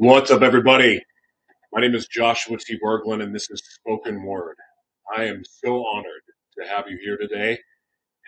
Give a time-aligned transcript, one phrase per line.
[0.00, 1.02] What's up, everybody?
[1.72, 2.78] My name is Joshua T.
[2.78, 4.54] Berglund, and this is Spoken Word.
[5.12, 6.22] I am so honored
[6.56, 7.58] to have you here today.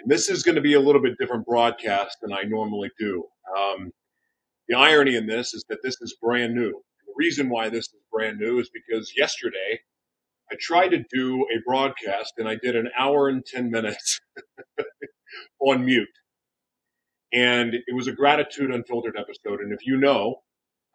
[0.01, 3.25] And this is going to be a little bit different broadcast than I normally do.
[3.57, 3.93] Um,
[4.67, 6.73] the irony in this is that this is brand new.
[7.07, 9.79] The reason why this is brand new is because yesterday
[10.51, 14.21] I tried to do a broadcast and I did an hour and 10 minutes
[15.61, 16.09] on mute.
[17.33, 19.61] And it was a Gratitude Unfiltered episode.
[19.61, 20.41] And if you know,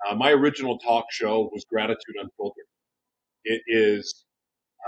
[0.08, 2.66] uh, my original talk show was Gratitude Unfiltered.
[3.44, 4.26] It is,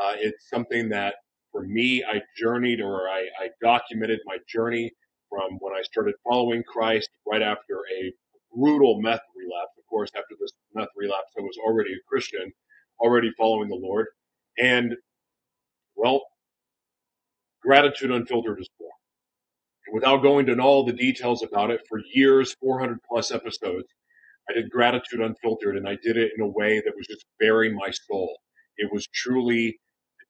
[0.02, 1.16] uh, it's something that
[1.52, 4.92] for me, I journeyed or I, I documented my journey
[5.30, 8.14] from when I started following Christ right after a
[8.56, 9.74] brutal meth relapse.
[9.78, 12.52] Of course, after this meth relapse, I was already a Christian,
[13.00, 14.08] already following the Lord.
[14.60, 14.96] And
[15.96, 16.24] well,
[17.64, 18.92] Gratitude Unfiltered is born.
[19.88, 23.88] And without going into all the details about it, for years, 400 plus episodes,
[24.50, 27.76] I did gratitude unfiltered and I did it in a way that was just bearing
[27.76, 28.38] my soul.
[28.78, 29.80] It was truly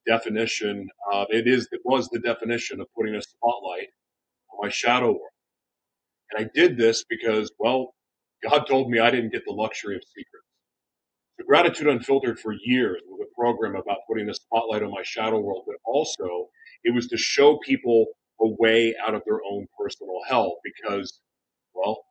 [0.06, 3.88] the definition of, it is, it was the definition of putting a spotlight
[4.52, 5.20] on my shadow world.
[6.32, 7.94] And I did this because, well,
[8.48, 10.46] God told me I didn't get the luxury of secrets.
[11.38, 15.40] So gratitude unfiltered for years was a program about putting a spotlight on my shadow
[15.40, 16.48] world, but also
[16.84, 18.06] it was to show people
[18.40, 21.20] a way out of their own personal hell because,
[21.74, 22.04] well,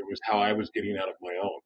[0.00, 1.60] it was how I was getting out of my own.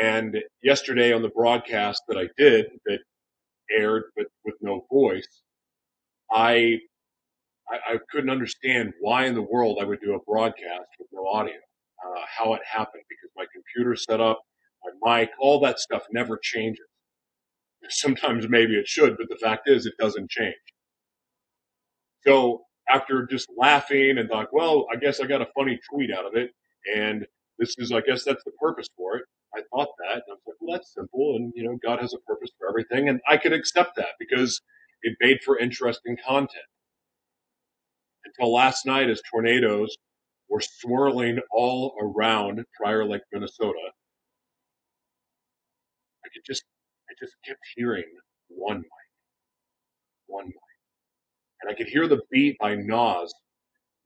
[0.00, 3.00] And yesterday on the broadcast that I did that
[3.72, 5.42] aired but with no voice,
[6.30, 6.78] I,
[7.70, 11.26] I, I couldn't understand why in the world I would do a broadcast with no
[11.26, 14.40] audio, uh, how it happened because my computer set up,
[15.02, 16.86] my mic, all that stuff never changes.
[17.88, 20.54] Sometimes maybe it should, but the fact is it doesn't change.
[22.26, 26.26] So after just laughing and thought, well, I guess I got a funny tweet out
[26.26, 26.50] of it.
[26.94, 27.26] And
[27.58, 29.24] this is, I guess that's the purpose for it.
[29.54, 30.14] I thought that.
[30.14, 31.36] And I was like, well, that's simple.
[31.36, 33.08] And, you know, God has a purpose for everything.
[33.08, 34.60] And I could accept that because
[35.02, 36.64] it made for interesting content.
[38.24, 39.96] Until last night, as tornadoes
[40.48, 43.92] were swirling all around Prior Lake, Minnesota,
[46.24, 46.64] I could just,
[47.10, 48.04] I just kept hearing
[48.48, 49.08] one mic,
[50.26, 50.54] one mic.
[51.62, 53.32] And I could hear the beat by Nas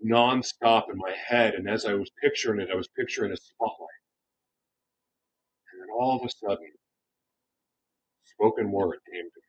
[0.05, 1.55] nonstop in my head.
[1.55, 3.89] And as I was picturing it, I was picturing a spotlight.
[5.73, 6.71] And then all of a sudden,
[8.25, 9.41] spoken word came to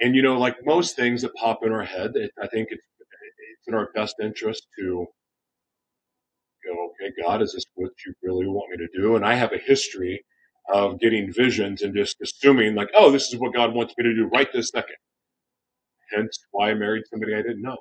[0.00, 0.06] me.
[0.06, 2.84] And you know, like most things that pop in our head, it, I think it's,
[3.00, 5.06] it's in our best interest to
[6.66, 9.16] go, okay, God, is this what you really want me to do?
[9.16, 10.24] And I have a history
[10.72, 14.14] of getting visions and just assuming like, oh, this is what God wants me to
[14.14, 14.96] do right this second.
[16.12, 17.78] Hence why I married somebody I didn't know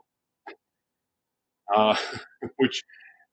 [1.75, 1.95] uh,
[2.57, 2.83] which,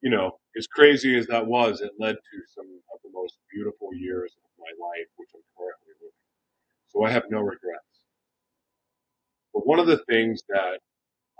[0.03, 3.91] you know, as crazy as that was, it led to some of the most beautiful
[3.94, 6.25] years of my life, which I'm currently living.
[6.88, 7.84] So I have no regrets.
[9.54, 10.78] But one of the things that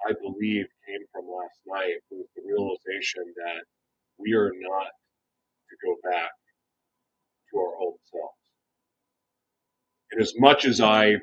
[0.09, 3.65] I believe came from last night was the realization that
[4.19, 4.91] we are not
[5.71, 6.31] to go back
[7.51, 8.35] to our old selves.
[10.13, 11.17] And as much as I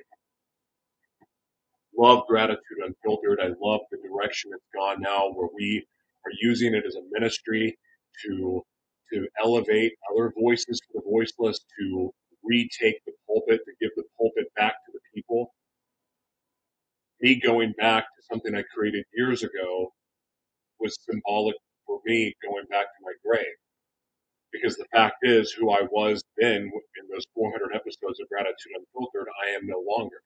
[1.97, 3.39] love gratitude unfiltered.
[3.41, 5.85] I love the direction it's gone now where we
[6.25, 7.77] are using it as a ministry
[8.25, 8.61] to
[9.13, 12.11] to elevate other voices for the voiceless, to
[12.43, 15.53] retake the pulpit, to give the pulpit back to the people.
[17.21, 19.93] Me going back to something I created years ago
[20.79, 23.55] was symbolic for me going back to my grave.
[24.51, 29.27] Because the fact is, who I was then in those 400 episodes of Gratitude Unfiltered,
[29.45, 30.17] I am no longer.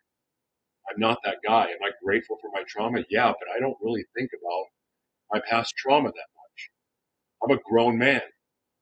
[0.90, 1.64] I'm not that guy.
[1.66, 3.04] Am I grateful for my trauma?
[3.10, 4.66] Yeah, but I don't really think about
[5.34, 6.72] my past trauma that much.
[7.44, 8.22] I'm a grown man.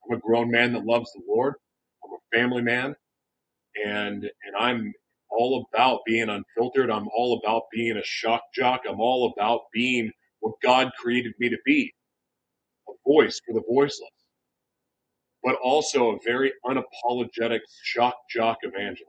[0.06, 1.56] I'm a grown man that loves the Lord.
[2.04, 2.96] I'm a family man
[3.86, 4.94] and, and I'm
[5.32, 6.92] all about being unfiltered.
[6.92, 8.82] I'm all about being a shock jock.
[8.90, 11.94] I'm all about being what God created me to be.
[12.90, 14.10] A voice for the voiceless,
[15.44, 19.06] but also a very unapologetic shock jock evangelist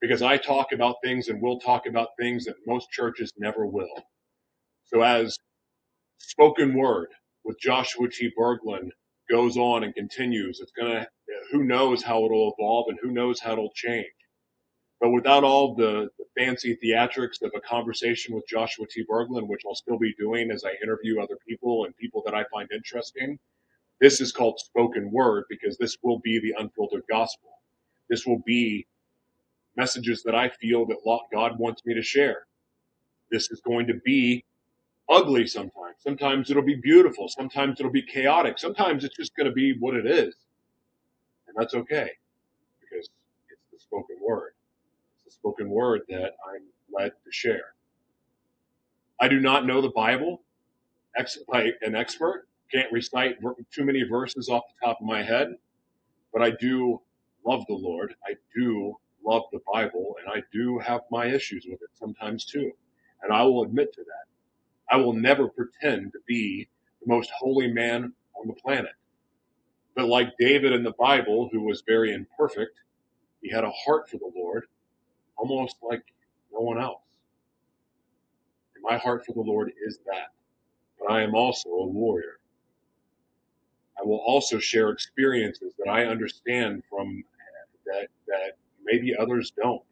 [0.00, 4.04] because I talk about things and will talk about things that most churches never will.
[4.86, 5.38] So as
[6.18, 7.08] spoken word
[7.44, 8.30] with Joshua T.
[8.38, 8.90] Berglund
[9.30, 11.06] goes on and continues, it's gonna,
[11.52, 14.06] who knows how it'll evolve and who knows how it'll change.
[15.00, 19.04] But without all the, the fancy theatrics of a conversation with Joshua T.
[19.10, 22.44] Berglund, which I'll still be doing as I interview other people and people that I
[22.52, 23.38] find interesting,
[24.00, 27.50] this is called spoken word because this will be the unfiltered gospel.
[28.10, 28.86] This will be
[29.80, 30.98] messages that I feel that
[31.32, 32.46] God wants me to share.
[33.30, 34.44] This is going to be
[35.08, 35.96] ugly sometimes.
[35.98, 37.28] Sometimes it'll be beautiful.
[37.28, 38.58] Sometimes it'll be chaotic.
[38.58, 40.34] Sometimes it's just going to be what it is.
[41.48, 42.10] And that's okay
[42.80, 43.08] because
[43.50, 44.52] it's the spoken word.
[45.16, 46.62] It's the spoken word that I'm
[46.92, 47.74] led to share.
[49.20, 50.42] I do not know the Bible
[51.16, 52.48] ex- like an expert.
[52.72, 53.36] Can't recite
[53.72, 55.56] too many verses off the top of my head,
[56.32, 57.00] but I do
[57.46, 58.14] love the Lord.
[58.26, 62.72] I do love the Bible, and I do have my issues with it sometimes too.
[63.22, 64.94] And I will admit to that.
[64.94, 66.68] I will never pretend to be
[67.02, 68.92] the most holy man on the planet.
[69.94, 72.78] But like David in the Bible, who was very imperfect,
[73.42, 74.64] he had a heart for the Lord,
[75.36, 76.02] almost like
[76.52, 77.02] no one else.
[78.74, 80.32] And my heart for the Lord is that.
[80.98, 82.38] But I am also a warrior.
[84.00, 87.22] I will also share experiences that I understand from
[87.86, 88.56] that that
[88.90, 89.82] maybe others don't.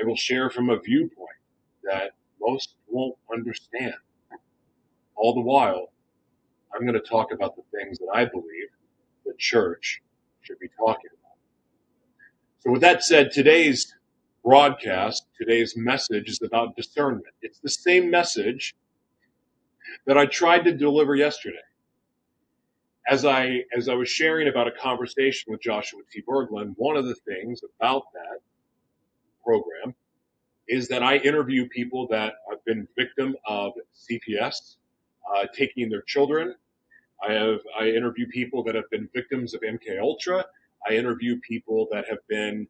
[0.00, 1.28] I will share from a viewpoint
[1.84, 3.94] that most won't understand.
[5.14, 5.90] All the while,
[6.74, 8.68] I'm going to talk about the things that I believe
[9.24, 10.02] the church
[10.42, 11.38] should be talking about.
[12.60, 13.94] So, with that said, today's
[14.44, 17.24] broadcast, today's message is about discernment.
[17.42, 18.74] It's the same message
[20.06, 21.56] that I tried to deliver yesterday.
[23.08, 26.22] As I as I was sharing about a conversation with Joshua T.
[26.28, 28.40] Berglund, one of the things about that
[29.44, 29.94] program
[30.68, 34.76] is that I interview people that have been victim of CPS,
[35.34, 36.54] uh, taking their children.
[37.26, 40.44] I have I interview people that have been victims of MK Ultra.
[40.88, 42.66] I interview people that have been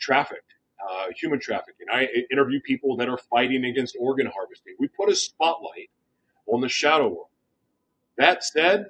[0.00, 0.54] trafficked,
[0.88, 1.86] uh, human trafficking.
[1.92, 4.76] I interview people that are fighting against organ harvesting.
[4.78, 5.90] We put a spotlight
[6.46, 7.28] on the shadow world.
[8.18, 8.86] That said,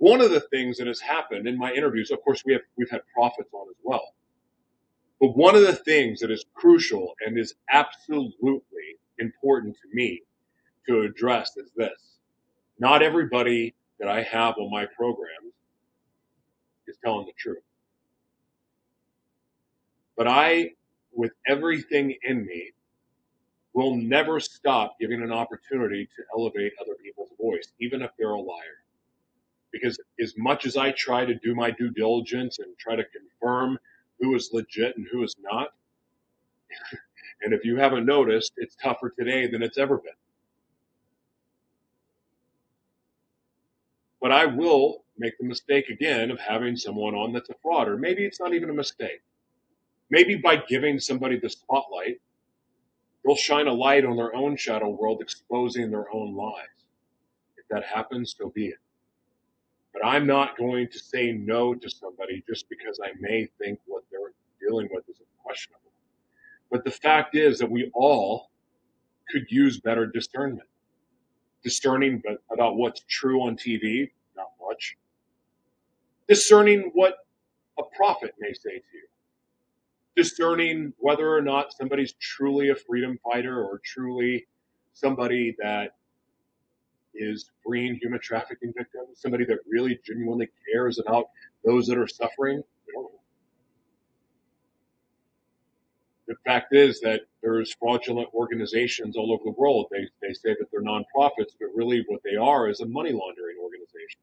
[0.00, 2.90] one of the things that has happened in my interviews, of course, we have we've
[2.90, 4.14] had prophets on as well.
[5.20, 10.22] But one of the things that is crucial and is absolutely important to me
[10.88, 12.16] to address is this.
[12.78, 15.52] Not everybody that I have on my programs
[16.86, 17.62] is telling the truth.
[20.16, 20.70] But I,
[21.12, 22.72] with everything in me,
[23.74, 28.40] will never stop giving an opportunity to elevate other people's voice, even if they're a
[28.40, 28.79] liar.
[29.72, 33.78] Because as much as I try to do my due diligence and try to confirm
[34.20, 35.68] who is legit and who is not,
[37.42, 40.12] and if you haven't noticed, it's tougher today than it's ever been.
[44.20, 47.96] But I will make the mistake again of having someone on that's a fraud, or
[47.96, 49.22] maybe it's not even a mistake.
[50.10, 52.20] Maybe by giving somebody the spotlight,
[53.24, 56.66] they'll shine a light on their own shadow world, exposing their own lies.
[57.56, 58.78] If that happens, so be it.
[59.92, 64.04] But I'm not going to say no to somebody just because I may think what
[64.10, 65.90] they're dealing with is questionable.
[66.70, 68.50] But the fact is that we all
[69.30, 70.68] could use better discernment.
[71.62, 72.22] Discerning
[72.52, 74.96] about what's true on TV, not much.
[76.28, 77.18] Discerning what
[77.78, 79.00] a prophet may say to you
[80.16, 84.46] discerning whether or not somebody's truly a freedom fighter or truly
[84.92, 85.94] somebody that
[87.14, 91.26] is freeing human trafficking victims, somebody that really genuinely cares about
[91.64, 92.62] those that are suffering.
[96.26, 99.86] The fact is that there's fraudulent organizations all over the world.
[99.90, 103.56] They, they say that they're nonprofits, but really what they are is a money laundering
[103.60, 104.20] organization.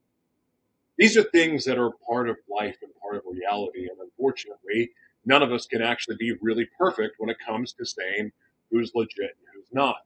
[0.97, 3.89] These are things that are part of life and part of reality.
[3.89, 4.91] And unfortunately,
[5.25, 8.31] none of us can actually be really perfect when it comes to saying
[8.71, 9.97] who's legit and who's not.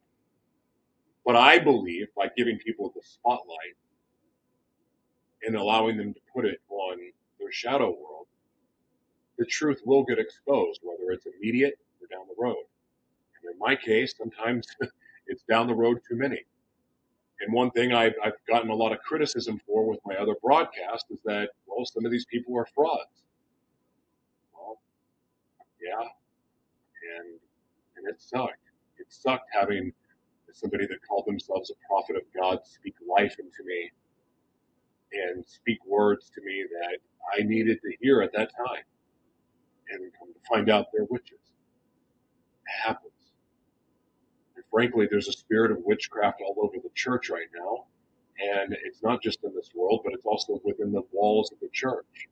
[1.25, 3.77] But I believe by giving people the spotlight
[5.43, 6.97] and allowing them to put it on
[7.39, 8.27] their shadow world,
[9.37, 12.63] the truth will get exposed, whether it's immediate or down the road.
[13.43, 14.67] And in my case, sometimes
[15.27, 16.41] it's down the road too many.
[17.41, 21.05] And one thing I've, I've gotten a lot of criticism for with my other broadcast
[21.11, 23.09] is that, well, some of these people are frauds
[24.53, 24.79] Well,
[25.81, 26.01] yeah,
[27.19, 27.39] and
[27.97, 28.57] and it sucked.
[28.99, 29.93] It sucked having
[30.55, 33.91] somebody that called themselves a prophet of God speak life into me
[35.13, 36.97] and speak words to me that
[37.37, 38.83] I needed to hear at that time,
[39.89, 41.39] and come to find out they're witches.
[42.65, 43.11] It happens.
[44.55, 47.85] And frankly, there's a spirit of witchcraft all over the church right now.
[48.39, 51.69] And it's not just in this world, but it's also within the walls of the
[51.73, 52.27] church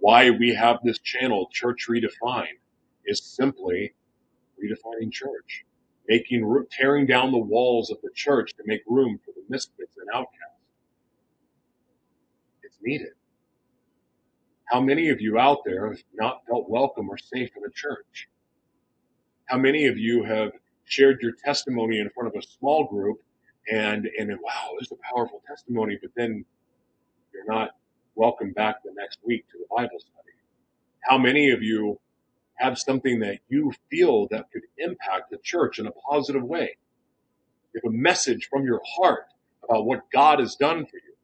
[0.00, 2.58] why we have this channel, Church Redefined,
[3.04, 3.94] is simply
[4.62, 5.64] redefining church,
[6.10, 10.08] making tearing down the walls of the church to make room for the misfits and
[10.12, 10.58] outcasts.
[12.64, 13.12] It's needed.
[14.64, 18.28] How many of you out there have not felt welcome or safe in a church?
[19.46, 20.50] How many of you have
[20.84, 23.22] shared your testimony in front of a small group
[23.70, 26.44] and and wow, this is a powerful testimony, but then
[27.32, 27.70] you're not
[28.16, 30.34] welcome back the next week to the Bible study.
[31.04, 32.00] How many of you
[32.60, 36.76] have something that you feel that could impact the church in a positive way?
[37.74, 39.24] You have a message from your heart
[39.64, 41.14] about what God has done for you,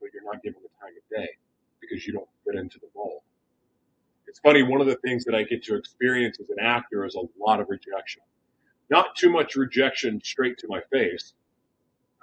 [0.00, 1.30] but you're not given the time of day
[1.80, 3.22] because you don't fit into the mold.
[4.26, 7.16] It's funny, one of the things that I get to experience as an actor is
[7.16, 8.22] a lot of rejection.
[8.88, 11.34] Not too much rejection straight to my face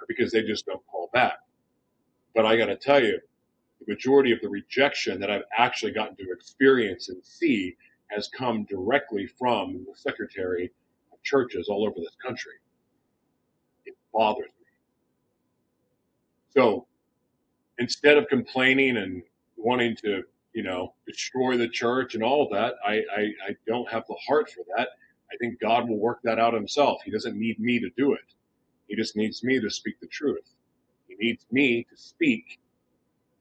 [0.08, 1.38] because they just don't call back.
[2.34, 3.20] But I got to tell you,
[3.80, 7.76] the majority of the rejection that I've actually gotten to experience and see
[8.10, 10.72] has come directly from the secretary
[11.12, 12.54] of churches all over this country.
[13.86, 14.66] It bothers me.
[16.54, 16.86] So
[17.78, 19.22] instead of complaining and
[19.56, 20.22] wanting to,
[20.52, 24.50] you know, destroy the church and all that, I, I, I don't have the heart
[24.50, 24.88] for that.
[25.32, 27.00] I think God will work that out himself.
[27.04, 28.20] He doesn't need me to do it.
[28.88, 30.54] He just needs me to speak the truth.
[31.08, 32.58] He needs me to speak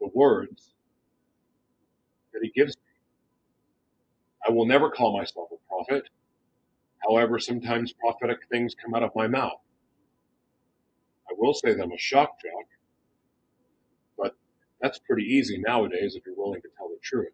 [0.02, 0.74] the words
[2.34, 2.87] that he gives me.
[4.48, 6.10] I will never call myself a prophet.
[7.08, 9.60] However, sometimes prophetic things come out of my mouth.
[11.30, 12.66] I will say that I'm a shock jock,
[14.18, 14.36] but
[14.82, 17.34] that's pretty easy nowadays if you're willing to tell the truth.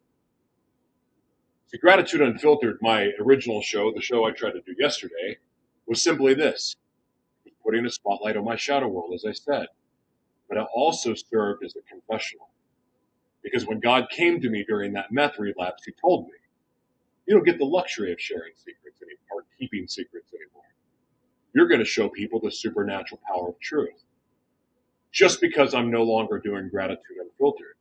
[1.68, 5.38] See, Gratitude Unfiltered, my original show, the show I tried to do yesterday,
[5.86, 6.76] was simply this
[7.64, 9.66] putting a spotlight on my shadow world, as I said.
[10.48, 12.50] But it also served as a confessional.
[13.42, 16.34] Because when God came to me during that meth relapse, He told me,
[17.26, 20.64] You don't get the luxury of sharing secrets anymore, or keeping secrets anymore.
[21.54, 24.04] You're going to show people the supernatural power of truth.
[25.12, 27.76] Just because I'm no longer doing Gratitude Unfiltered,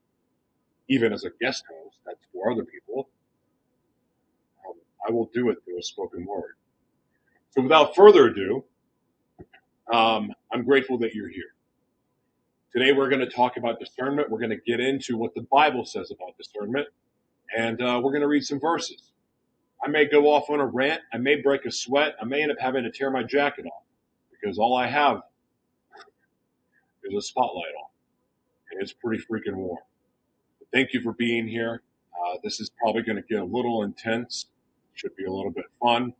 [0.90, 3.10] even as a guest host, that's for other people,
[4.68, 4.76] um,
[5.08, 6.56] I will do it through a spoken word.
[7.52, 8.64] So without further ado,
[9.92, 11.54] um, I'm grateful that you're here.
[12.72, 14.30] Today we're going to talk about discernment.
[14.30, 16.88] We're going to get into what the Bible says about discernment,
[17.58, 19.13] and uh, we're going to read some verses.
[19.84, 21.02] I may go off on a rant.
[21.14, 22.16] I may break a sweat.
[22.22, 23.84] I may end up having to tear my jacket off
[24.32, 25.22] because all I have
[27.04, 27.90] is a spotlight on,
[28.72, 29.80] and it's pretty freaking warm.
[30.60, 31.82] But thank you for being here.
[32.14, 34.46] Uh, this is probably going to get a little intense.
[34.94, 36.14] Should be a little bit fun,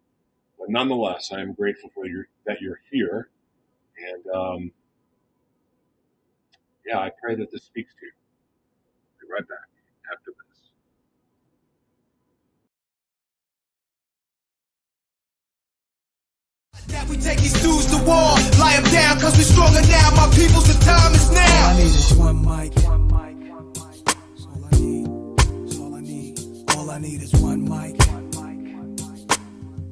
[0.60, 3.30] but nonetheless, I am grateful for your, that you're here
[3.98, 4.72] and um,
[6.86, 8.12] yeah, I pray that this speaks to you.
[9.22, 9.73] Be right back
[16.88, 20.12] That we take these dudes to war, lie them down, cause we stronger now.
[20.16, 21.70] My people's the time is now.
[21.70, 22.74] All I need is one mic.
[22.84, 23.46] One mic.
[24.06, 25.08] That's all I need.
[25.66, 26.40] That's all I need.
[26.76, 27.98] All I need is one mic.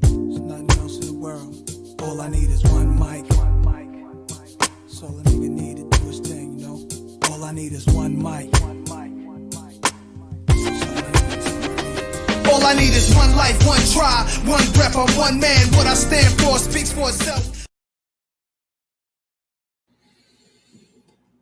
[0.02, 1.56] There's nothing else in the world.
[2.02, 3.26] All I need is one mic.
[5.04, 6.88] All a nigga need to do his thing, you know.
[7.32, 8.52] All I need is one mic.
[12.62, 15.66] All I need is one life, one try, one breath, one man.
[15.74, 17.66] What I stand for speaks for itself.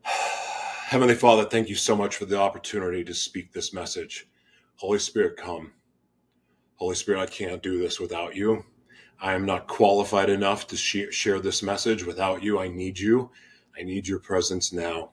[0.05, 4.29] Heavenly Father, thank you so much for the opportunity to speak this message.
[4.77, 5.73] Holy Spirit, come.
[6.75, 8.63] Holy Spirit, I can't do this without you.
[9.21, 12.59] I am not qualified enough to share this message without you.
[12.59, 13.29] I need you.
[13.77, 15.11] I need your presence now.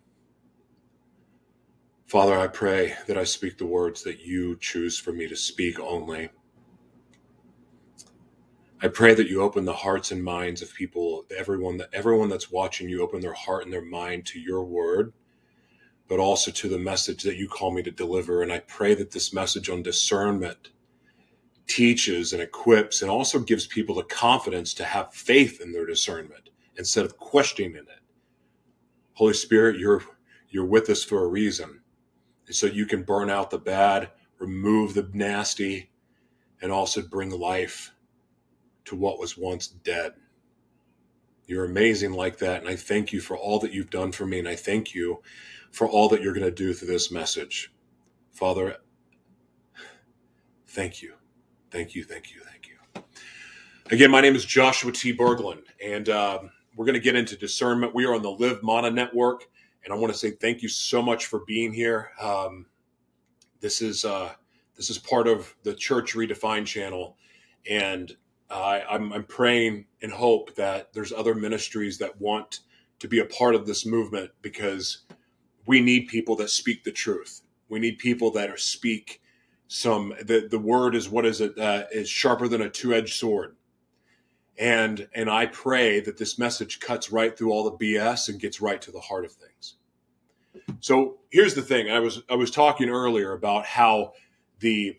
[2.06, 5.80] Father, I pray that I speak the words that you choose for me to speak
[5.80, 6.28] only.
[8.80, 12.52] I pray that you open the hearts and minds of people, everyone that everyone that's
[12.52, 15.14] watching you open their heart and their mind to your word,
[16.06, 18.40] but also to the message that you call me to deliver.
[18.40, 20.70] And I pray that this message on discernment
[21.66, 26.50] teaches and equips and also gives people the confidence to have faith in their discernment
[26.76, 27.88] instead of questioning it.
[29.14, 30.04] Holy Spirit, you're
[30.50, 31.80] you're with us for a reason.
[32.50, 35.90] So you can burn out the bad, remove the nasty,
[36.62, 37.92] and also bring life
[38.86, 40.12] to what was once dead.
[41.46, 42.60] You're amazing like that.
[42.60, 44.38] And I thank you for all that you've done for me.
[44.38, 45.22] And I thank you
[45.70, 47.72] for all that you're going to do through this message.
[48.32, 48.76] Father,
[50.68, 51.14] thank you.
[51.70, 52.04] Thank you.
[52.04, 52.40] Thank you.
[52.40, 53.02] Thank you.
[53.90, 55.16] Again, my name is Joshua T.
[55.16, 55.62] Berglund.
[55.84, 57.94] And um, we're going to get into discernment.
[57.94, 59.46] We are on the Live Mana Network,
[59.86, 62.10] and I want to say thank you so much for being here.
[62.20, 62.66] Um,
[63.60, 64.32] this is uh,
[64.76, 67.16] this is part of the Church Redefined channel,
[67.70, 68.14] and
[68.50, 72.60] I'm, I'm praying and hope that there's other ministries that want
[72.98, 75.04] to be a part of this movement because
[75.66, 77.42] we need people that speak the truth.
[77.68, 79.20] We need people that are speak
[79.68, 80.14] some.
[80.22, 81.58] The the word is what is it?
[81.58, 83.56] Uh, is sharper than a two edged sword
[84.58, 88.60] and and I pray that this message cuts right through all the BS and gets
[88.60, 89.74] right to the heart of things.
[90.80, 91.90] So here's the thing.
[91.90, 94.12] I was I was talking earlier about how
[94.60, 94.98] the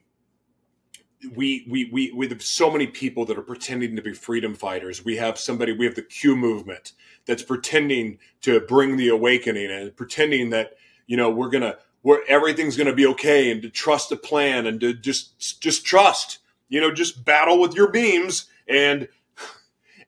[1.36, 5.04] we we we we have so many people that are pretending to be freedom fighters.
[5.04, 5.72] We have somebody.
[5.72, 6.94] We have the Q movement
[7.26, 10.74] that's pretending to bring the awakening and pretending that
[11.08, 14.80] you know we're gonna where everything's gonna be okay and to trust the plan and
[14.82, 16.40] to just just trust.
[16.70, 19.08] You know, just battle with your beams and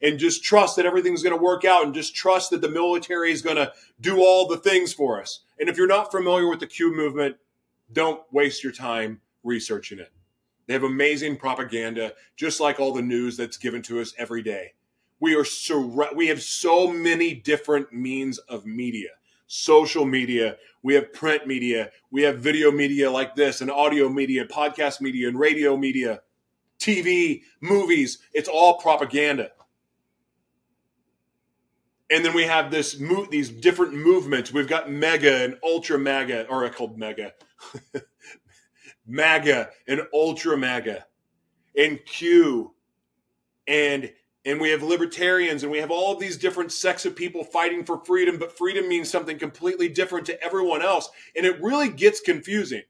[0.01, 3.32] and just trust that everything's going to work out and just trust that the military
[3.32, 5.41] is going to do all the things for us.
[5.60, 7.36] And if you're not familiar with the Q movement,
[7.91, 10.12] don't waste your time researching it.
[10.68, 14.74] They have amazing propaganda, just like all the news that's given to us every day.
[15.20, 19.10] We are sur- we have so many different means of media.
[19.48, 24.46] Social media, we have print media, we have video media like this, and audio media,
[24.46, 26.22] podcast media, and radio media,
[26.79, 28.20] TV, movies.
[28.32, 29.50] It's all propaganda.
[32.12, 34.51] And then we have this mo- these different movements.
[34.51, 37.34] We've got mega and ultra mega, or I called mega.
[39.10, 41.06] MAGA and Ultra MAGA
[41.75, 42.74] and Q
[43.68, 44.12] and
[44.46, 47.84] and we have libertarians and we have all of these different sects of people fighting
[47.84, 51.10] for freedom, but freedom means something completely different to everyone else.
[51.36, 52.84] And it really gets confusing.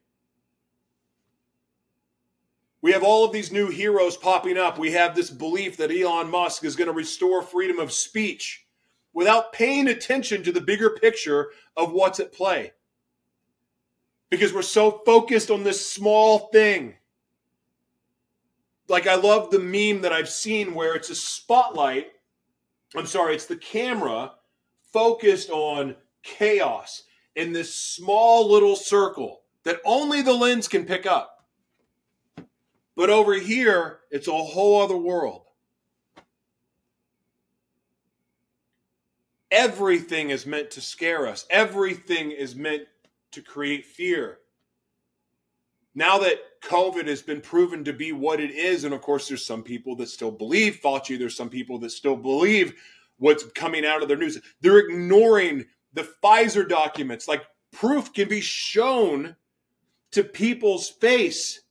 [2.82, 4.78] We have all of these new heroes popping up.
[4.78, 8.66] We have this belief that Elon Musk is going to restore freedom of speech
[9.14, 12.72] without paying attention to the bigger picture of what's at play
[14.30, 16.96] because we're so focused on this small thing.
[18.88, 22.08] Like, I love the meme that I've seen where it's a spotlight.
[22.96, 24.34] I'm sorry, it's the camera
[24.92, 27.04] focused on chaos
[27.36, 31.46] in this small little circle that only the lens can pick up.
[32.96, 35.49] But over here, it's a whole other world.
[39.52, 41.46] Everything is meant to scare us.
[41.50, 42.84] Everything is meant
[43.32, 44.40] to create fear.
[45.96, 49.46] Now that COVID has been proven to be what it is, and of course, there's
[49.46, 52.74] some people that still believe Fauci, there's some people that still believe
[53.18, 54.40] what's coming out of their news.
[54.62, 57.28] They're ignoring the Pfizer documents.
[57.28, 59.36] Like proof can be shown
[60.12, 61.62] to people's face,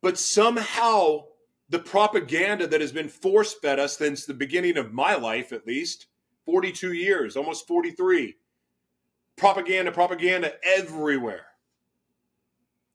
[0.00, 1.24] but somehow
[1.68, 5.66] the propaganda that has been force fed us since the beginning of my life, at
[5.66, 6.06] least
[6.46, 8.36] 42 years, almost 43
[9.36, 11.46] propaganda, propaganda everywhere.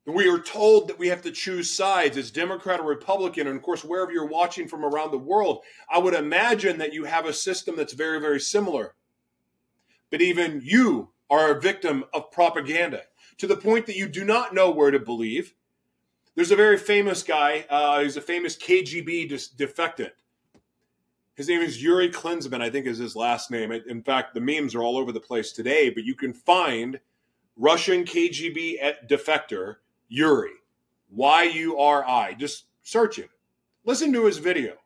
[0.05, 3.47] We are told that we have to choose sides as Democrat or Republican.
[3.47, 7.03] And of course, wherever you're watching from around the world, I would imagine that you
[7.03, 8.95] have a system that's very, very similar.
[10.10, 13.03] But even you are a victim of propaganda
[13.38, 15.53] to the point that you do not know where to believe.
[16.36, 20.12] There's a very famous guy, uh, he's a famous KGB defectant.
[21.38, 23.71] His name is Yuri Klinsmann, I think is his last name.
[23.71, 27.00] In fact, the memes are all over the place today, but you can find
[27.56, 29.76] Russian KGB defector
[30.10, 30.54] Yuri,
[31.12, 32.34] Y U R I.
[32.34, 33.30] Just search him.
[33.86, 34.78] Listen to his video,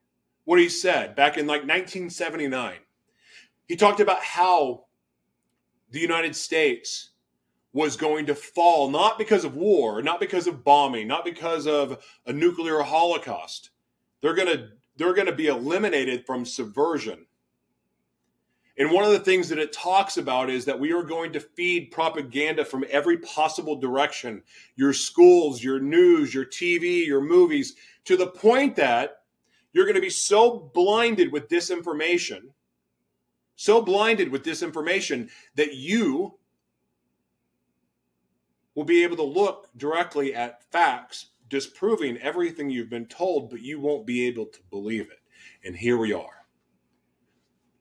[0.44, 2.80] what he said back in like 1979.
[3.70, 4.88] He talked about how
[5.92, 7.12] the United States
[7.72, 12.04] was going to fall not because of war, not because of bombing, not because of
[12.26, 13.70] a nuclear holocaust.
[14.20, 17.26] They're going to they're going to be eliminated from subversion.
[18.78, 21.40] And one of the things that it talks about is that we are going to
[21.40, 24.44] feed propaganda from every possible direction
[24.76, 27.76] your schools, your news, your TV, your movies
[28.06, 29.24] to the point that
[29.74, 32.50] you're going to be so blinded with disinformation,
[33.56, 36.38] so blinded with disinformation that you
[38.74, 43.80] will be able to look directly at facts disproving everything you've been told, but you
[43.80, 45.20] won't be able to believe it.
[45.66, 46.46] And here we are.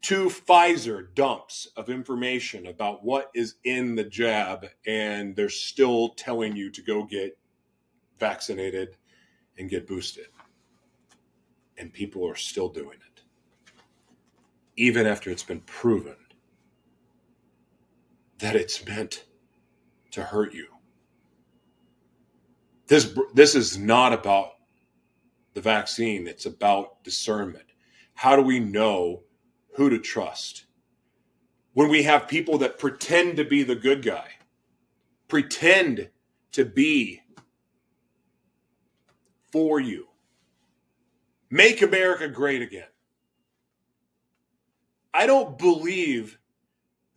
[0.03, 6.57] Two Pfizer dumps of information about what is in the jab, and they're still telling
[6.57, 7.39] you to go get
[8.19, 8.97] vaccinated
[9.57, 10.27] and get boosted.
[11.79, 13.23] And people are still doing it,
[14.77, 16.17] even after it's been proven
[18.39, 19.27] that it's meant
[20.11, 20.67] to hurt you.
[22.91, 24.55] This this is not about
[25.55, 26.27] the vaccine.
[26.27, 27.67] It's about discernment.
[28.15, 29.23] How do we know
[29.77, 30.65] who to trust?
[31.73, 34.27] When we have people that pretend to be the good guy,
[35.29, 36.11] pretend
[36.51, 37.23] to be
[39.53, 40.09] for you.
[41.49, 42.89] Make America great again.
[45.15, 46.41] I don't believe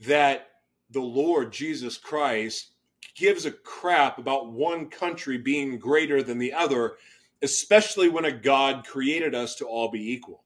[0.02, 0.50] that
[0.92, 2.73] the Lord Jesus Christ
[3.16, 6.98] gives a crap about one country being greater than the other,
[7.42, 10.44] especially when a God created us to all be equal.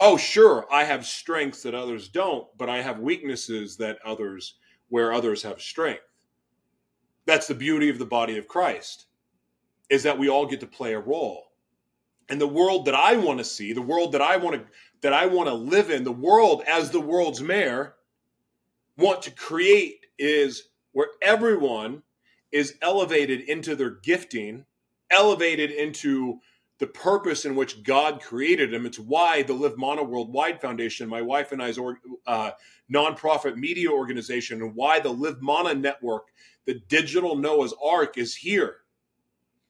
[0.00, 4.54] Oh, sure, I have strengths that others don't, but I have weaknesses that others
[4.88, 6.02] where others have strength.
[7.26, 9.06] That's the beauty of the body of Christ,
[9.88, 11.52] is that we all get to play a role.
[12.28, 14.66] And the world that I want to see, the world that I want to
[15.02, 17.96] that I want to live in, the world as the world's mayor
[18.96, 22.02] want to create is where everyone
[22.50, 24.64] is elevated into their gifting,
[25.10, 26.38] elevated into
[26.78, 28.86] the purpose in which God created them.
[28.86, 31.78] It's why the Live Mana Worldwide Foundation, my wife and I's
[32.26, 32.50] uh,
[32.92, 36.28] nonprofit media organization, and why the Live Mana Network,
[36.64, 38.76] the digital Noah's Ark, is here.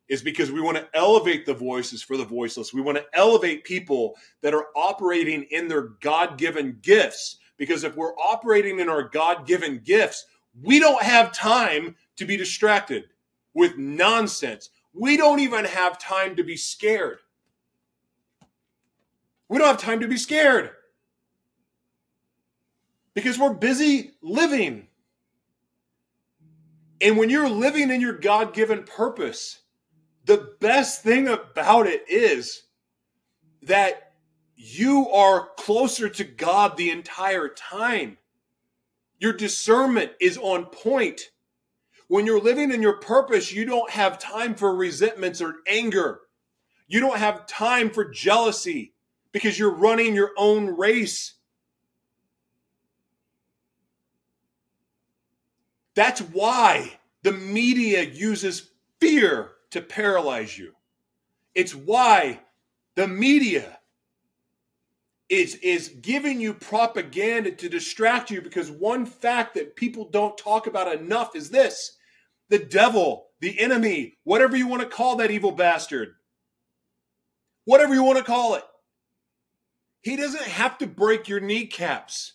[0.07, 2.75] Is because we want to elevate the voices for the voiceless.
[2.75, 7.39] We want to elevate people that are operating in their God given gifts.
[7.57, 10.27] Because if we're operating in our God given gifts,
[10.62, 13.05] we don't have time to be distracted
[13.55, 17.19] with nonsense we don't even have time to be scared.
[19.49, 20.71] We don't have time to be scared
[23.12, 24.87] because we're busy living.
[27.01, 29.61] And when you're living in your God given purpose,
[30.25, 32.62] the best thing about it is
[33.62, 34.12] that
[34.57, 38.17] you are closer to God the entire time.
[39.25, 41.31] Your discernment is on point.
[42.09, 46.21] When you're living in your purpose, you don't have time for resentments or anger.
[46.89, 48.93] You don't have time for jealousy
[49.33, 51.37] because you're running your own race.
[55.95, 60.75] That's why the media uses fear to paralyze you.
[61.55, 62.41] It's why
[62.95, 63.79] the media
[65.29, 70.67] is, is giving you propaganda to distract you because one fact that people don't talk
[70.67, 71.97] about enough is this
[72.51, 76.15] the devil, the enemy, whatever you want to call that evil bastard,
[77.65, 78.65] whatever you want to call it.
[80.03, 82.35] He doesn't have to break your kneecaps.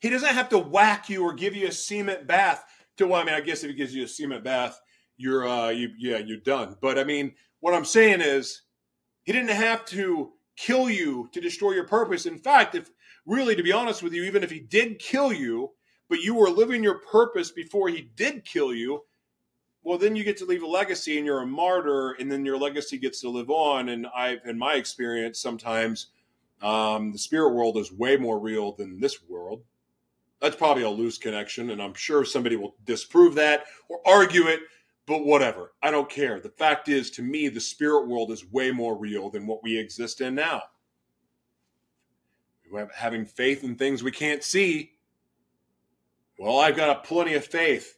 [0.00, 2.62] He doesn't have to whack you or give you a cement bath.
[2.98, 4.78] To well, I mean, I guess if he gives you a cement bath,
[5.16, 6.76] you're uh, you yeah, you're done.
[6.82, 8.62] But I mean, what I'm saying is,
[9.22, 12.26] he didn't have to kill you to destroy your purpose.
[12.26, 12.90] In fact, if
[13.26, 15.72] really, to be honest with you, even if he did kill you,
[16.08, 19.04] but you were living your purpose before he did kill you,
[19.82, 22.58] well, then you get to leave a legacy and you're a martyr, and then your
[22.58, 23.90] legacy gets to live on.
[23.90, 26.08] And I've, in my experience, sometimes
[26.62, 29.62] um, the spirit world is way more real than this world.
[30.40, 34.60] That's probably a loose connection, and I'm sure somebody will disprove that or argue it,
[35.06, 35.72] but whatever.
[35.82, 36.40] I don't care.
[36.40, 39.78] The fact is, to me, the spirit world is way more real than what we
[39.78, 40.62] exist in now.
[42.94, 44.92] Having faith in things we can't see.
[46.38, 47.96] Well, I've got a plenty of faith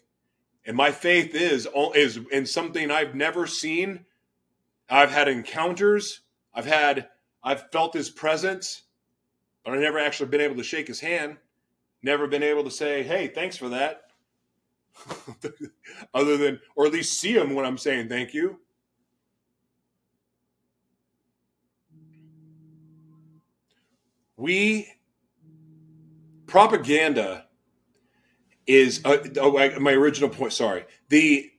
[0.67, 4.05] and my faith is is in something I've never seen.
[4.91, 6.21] I've had encounters.
[6.53, 7.09] I've had
[7.43, 8.83] I've felt his presence,
[9.65, 11.37] but I've never actually been able to shake his hand.
[12.03, 14.06] Never been able to say, "Hey, thanks for that."
[16.15, 18.59] Other than, or at least see him when I'm saying thank you.
[24.37, 24.93] We
[26.47, 27.47] propaganda
[28.67, 30.53] is uh, oh, my original point.
[30.53, 31.51] Sorry, the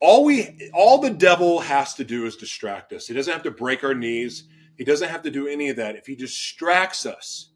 [0.00, 3.06] all we all the devil has to do is distract us.
[3.06, 4.44] He doesn't have to break our knees.
[4.76, 5.96] He doesn't have to do any of that.
[5.96, 7.51] If he distracts us,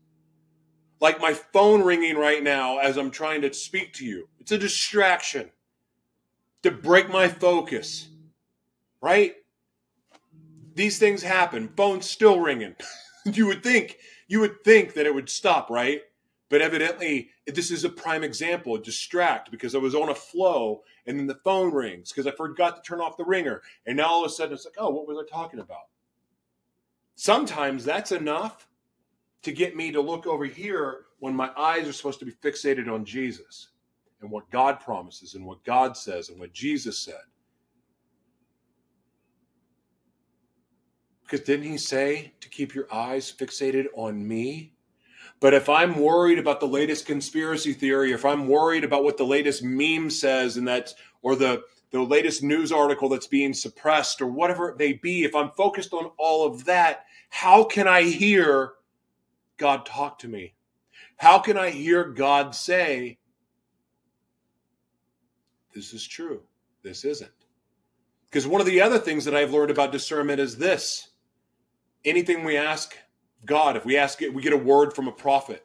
[1.00, 4.58] like my phone ringing right now as I'm trying to speak to you, it's a
[4.58, 5.50] distraction
[6.62, 8.08] to break my focus.
[9.00, 9.34] Right?
[10.74, 11.68] These things happen.
[11.76, 12.74] Phone's still ringing.
[13.24, 16.02] you would think you would think that it would stop, right?
[16.48, 21.18] But evidently, this is a prime example, distract because I was on a flow and
[21.18, 23.62] then the phone rings because I forgot to turn off the ringer.
[23.86, 25.88] And now all of a sudden it's like, oh, what was I talking about?
[27.16, 28.68] Sometimes that's enough
[29.46, 32.92] to get me to look over here when my eyes are supposed to be fixated
[32.92, 33.68] on Jesus
[34.20, 37.22] and what God promises and what God says and what Jesus said.
[41.22, 44.72] Because didn't he say to keep your eyes fixated on me?
[45.38, 49.24] But if I'm worried about the latest conspiracy theory, if I'm worried about what the
[49.24, 54.26] latest meme says and that's or the the latest news article that's being suppressed or
[54.26, 58.72] whatever it may be, if I'm focused on all of that, how can I hear
[59.56, 60.54] God talk to me?
[61.16, 63.18] How can I hear God say,
[65.74, 66.42] This is true,
[66.82, 67.30] this isn't?
[68.30, 71.10] Because one of the other things that I've learned about discernment is this
[72.04, 72.96] anything we ask
[73.44, 75.64] God, if we ask it, we get a word from a prophet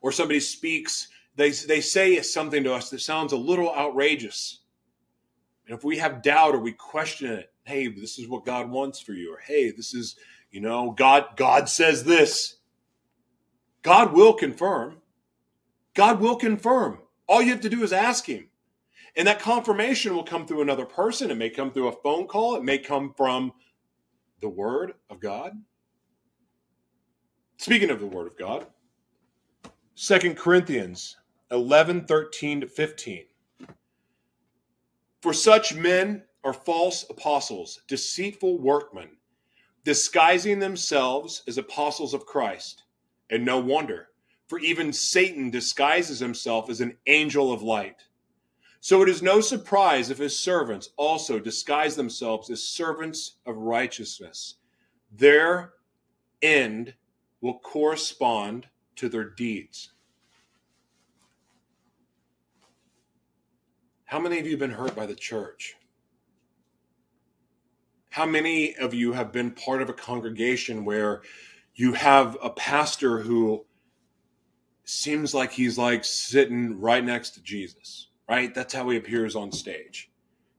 [0.00, 4.60] or somebody speaks, they, they say something to us that sounds a little outrageous.
[5.66, 9.00] And if we have doubt or we question it, hey, this is what God wants
[9.00, 10.16] for you, or hey, this is,
[10.50, 12.56] you know, God, God says this.
[13.84, 14.96] God will confirm.
[15.94, 16.98] God will confirm.
[17.28, 18.48] All you have to do is ask Him.
[19.16, 21.30] And that confirmation will come through another person.
[21.30, 23.52] It may come through a phone call, it may come from
[24.40, 25.52] the Word of God.
[27.58, 28.66] Speaking of the Word of God,
[29.94, 31.16] Second Corinthians
[31.50, 33.24] 11 13 to 15.
[35.20, 39.08] For such men are false apostles, deceitful workmen,
[39.84, 42.83] disguising themselves as apostles of Christ.
[43.30, 44.08] And no wonder,
[44.46, 48.02] for even Satan disguises himself as an angel of light.
[48.80, 54.56] So it is no surprise if his servants also disguise themselves as servants of righteousness.
[55.10, 55.72] Their
[56.42, 56.94] end
[57.40, 59.92] will correspond to their deeds.
[64.04, 65.74] How many of you have been hurt by the church?
[68.10, 71.22] How many of you have been part of a congregation where
[71.74, 73.64] you have a pastor who
[74.84, 78.54] seems like he's like sitting right next to Jesus, right?
[78.54, 80.10] That's how he appears on stage.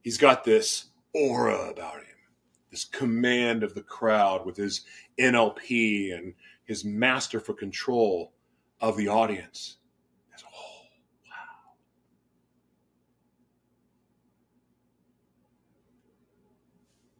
[0.02, 2.16] He's got this aura about him,
[2.70, 4.82] this command of the crowd with his
[5.18, 8.32] NLP and his master for control
[8.80, 9.78] of the audience.
[10.38, 10.82] Oh,
[11.24, 11.72] wow!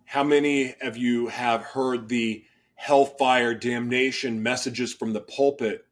[0.05, 2.45] How many of you have heard the
[2.77, 5.87] hellfire damnation messages from the pulpit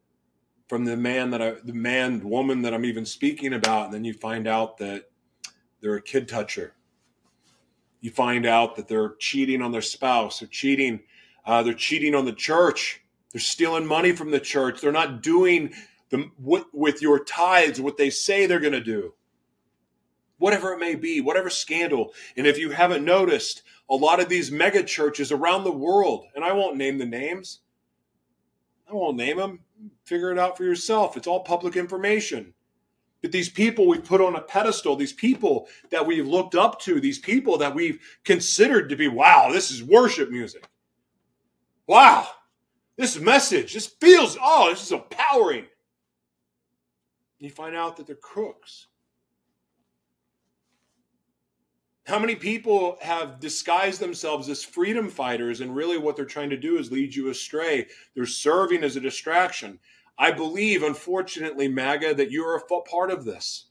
[0.67, 4.03] from the man that I, the man, woman that I'm even speaking about, and then
[4.03, 5.09] you find out that
[5.81, 6.73] they're a kid toucher.
[8.01, 11.01] You find out that they're cheating on their spouse, they're cheating,
[11.45, 15.73] uh, they're cheating on the church, they're stealing money from the church, they're not doing
[16.09, 19.13] the with, with your tithes what they say they're going to do
[20.37, 22.13] whatever it may be, whatever scandal.
[22.35, 26.43] And if you haven't noticed, a lot of these mega churches around the world, and
[26.43, 27.59] I won't name the names,
[28.89, 29.59] I won't name them,
[30.03, 31.17] figure it out for yourself.
[31.17, 32.53] It's all public information.
[33.21, 36.99] But these people we've put on a pedestal, these people that we've looked up to,
[36.99, 40.67] these people that we've considered to be, wow, this is worship music.
[41.87, 42.27] Wow,
[42.97, 45.65] this message, this feels, oh, this is empowering.
[47.39, 48.87] You find out that they're crooks.
[52.05, 56.57] How many people have disguised themselves as freedom fighters and really what they're trying to
[56.57, 57.87] do is lead you astray?
[58.13, 59.79] They're serving as a distraction.
[60.17, 63.65] I believe, unfortunately, MAGA, that you're a part of this.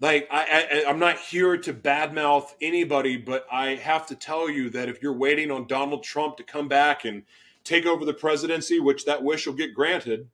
[0.00, 4.70] Like, I, I, I'm not here to badmouth anybody, but I have to tell you
[4.70, 7.24] that if you're waiting on Donald Trump to come back and
[7.64, 10.28] take over the presidency, which that wish will get granted,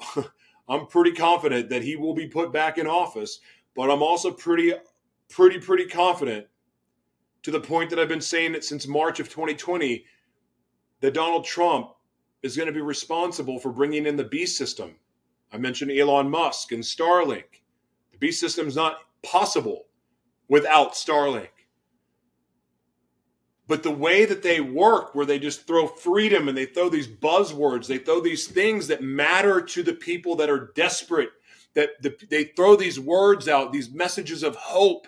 [0.68, 3.40] I'm pretty confident that he will be put back in office.
[3.74, 4.72] But I'm also pretty,
[5.28, 6.46] pretty, pretty confident
[7.42, 10.04] to the point that I've been saying it since March of 2020
[11.00, 11.90] that Donald Trump
[12.42, 14.96] is going to be responsible for bringing in the beast system.
[15.52, 17.62] I mentioned Elon Musk and Starlink.
[18.12, 19.86] The beast system is not possible
[20.48, 21.48] without Starlink.
[23.66, 27.06] But the way that they work, where they just throw freedom and they throw these
[27.06, 31.30] buzzwords, they throw these things that matter to the people that are desperate
[31.74, 35.06] that the, they throw these words out, these messages of hope.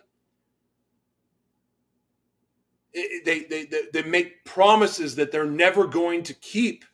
[2.93, 6.85] It, they, they, they, they make promises that they're never going to keep.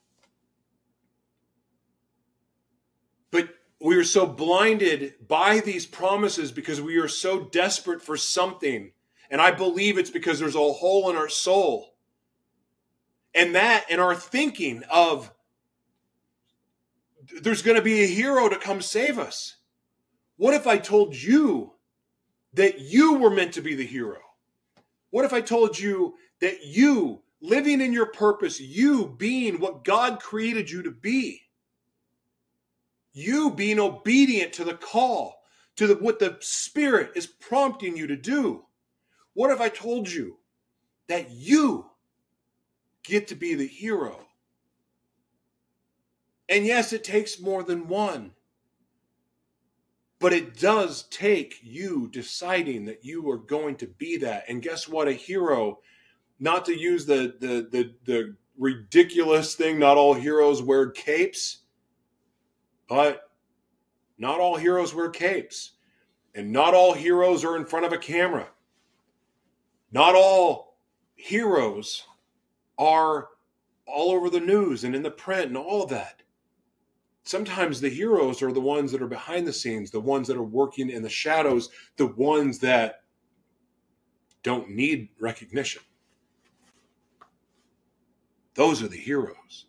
[3.30, 3.50] But
[3.80, 8.92] we are so blinded by these promises because we are so desperate for something.
[9.30, 11.94] And I believe it's because there's a hole in our soul.
[13.34, 15.32] And that and our thinking of
[17.42, 19.57] there's going to be a hero to come save us.
[20.38, 21.72] What if I told you
[22.54, 24.20] that you were meant to be the hero?
[25.10, 30.20] What if I told you that you, living in your purpose, you being what God
[30.20, 31.42] created you to be,
[33.12, 35.42] you being obedient to the call,
[35.76, 38.64] to the, what the Spirit is prompting you to do?
[39.34, 40.38] What if I told you
[41.08, 41.86] that you
[43.02, 44.20] get to be the hero?
[46.48, 48.32] And yes, it takes more than one.
[50.20, 54.44] But it does take you deciding that you are going to be that.
[54.48, 55.06] And guess what?
[55.08, 55.78] A hero,
[56.40, 61.58] not to use the the the, the ridiculous thing, not all heroes wear capes,
[62.88, 63.30] but
[64.18, 65.72] not all heroes wear capes.
[66.34, 68.48] And not all heroes are in front of a camera.
[69.90, 70.76] Not all
[71.14, 72.04] heroes
[72.76, 73.28] are
[73.86, 76.17] all over the news and in the print and all of that
[77.28, 80.42] sometimes the heroes are the ones that are behind the scenes, the ones that are
[80.42, 83.02] working in the shadows, the ones that
[84.42, 85.82] don't need recognition.
[88.54, 89.66] Those are the heroes.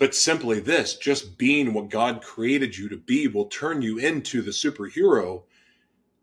[0.00, 4.40] but simply this just being what God created you to be will turn you into
[4.40, 5.42] the superhero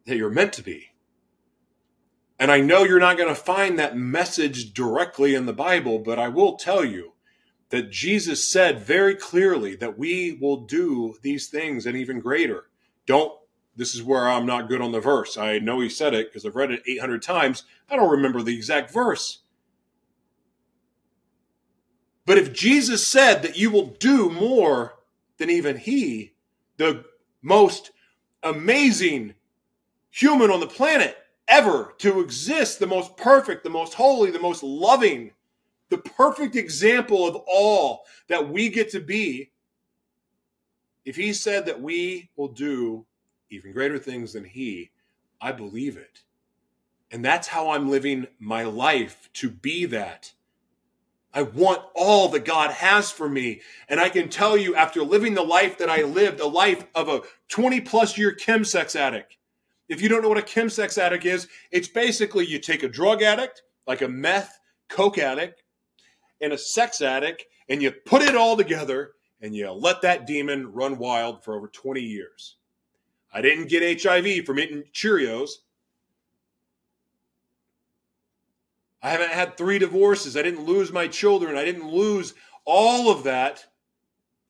[0.07, 0.87] that you're meant to be.
[2.39, 6.17] And I know you're not going to find that message directly in the Bible, but
[6.17, 7.13] I will tell you
[7.69, 12.65] that Jesus said very clearly that we will do these things and even greater.
[13.05, 13.33] Don't,
[13.75, 15.37] this is where I'm not good on the verse.
[15.37, 17.63] I know he said it because I've read it 800 times.
[17.89, 19.39] I don't remember the exact verse.
[22.25, 24.95] But if Jesus said that you will do more
[25.37, 26.33] than even he,
[26.77, 27.05] the
[27.41, 27.91] most
[28.43, 29.33] amazing
[30.09, 34.63] human on the planet ever to exist, the most perfect, the most holy, the most
[34.63, 35.31] loving,
[35.89, 39.51] the perfect example of all that we get to be,
[41.05, 43.05] if he said that we will do
[43.49, 44.91] even greater things than he,
[45.39, 46.21] I believe it.
[47.11, 50.33] And that's how I'm living my life to be that.
[51.33, 53.61] I want all that God has for me.
[53.87, 57.07] And I can tell you, after living the life that I lived, a life of
[57.07, 59.37] a 20 plus year chemsex addict.
[59.87, 63.21] If you don't know what a chemsex addict is, it's basically you take a drug
[63.21, 65.63] addict, like a meth, coke addict,
[66.41, 70.71] and a sex addict, and you put it all together and you let that demon
[70.73, 72.55] run wild for over 20 years.
[73.31, 75.49] I didn't get HIV from eating Cheerios.
[79.01, 80.35] I haven't had three divorces.
[80.35, 81.55] I didn't lose my children.
[81.55, 82.33] I didn't lose
[82.65, 83.65] all of that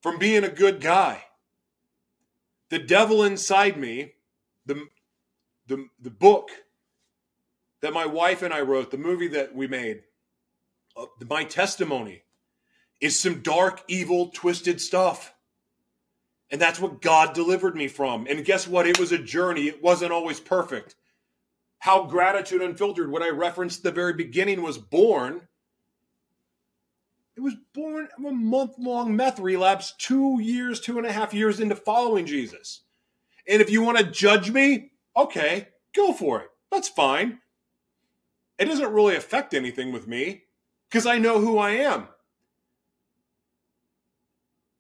[0.02, 1.24] from being a good guy.
[2.70, 4.14] The devil inside me,
[4.66, 4.88] the,
[5.68, 6.50] the, the book
[7.82, 10.04] that my wife and I wrote, the movie that we made,
[11.30, 12.24] my testimony
[13.00, 15.34] is some dark, evil, twisted stuff.
[16.50, 18.26] And that's what God delivered me from.
[18.28, 18.88] And guess what?
[18.88, 19.68] It was a journey.
[19.68, 20.96] It wasn't always perfect.
[21.80, 25.42] How gratitude unfiltered, what I referenced at the very beginning, was born.
[27.36, 31.34] It was born of a month long meth relapse, two years, two and a half
[31.34, 32.82] years into following Jesus.
[33.48, 36.50] And if you want to judge me, okay, go for it.
[36.72, 37.40] That's fine.
[38.58, 40.47] It doesn't really affect anything with me
[40.90, 42.08] because I know who I am.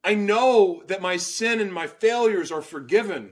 [0.04, 3.32] I know that my sin and my failures are forgiven.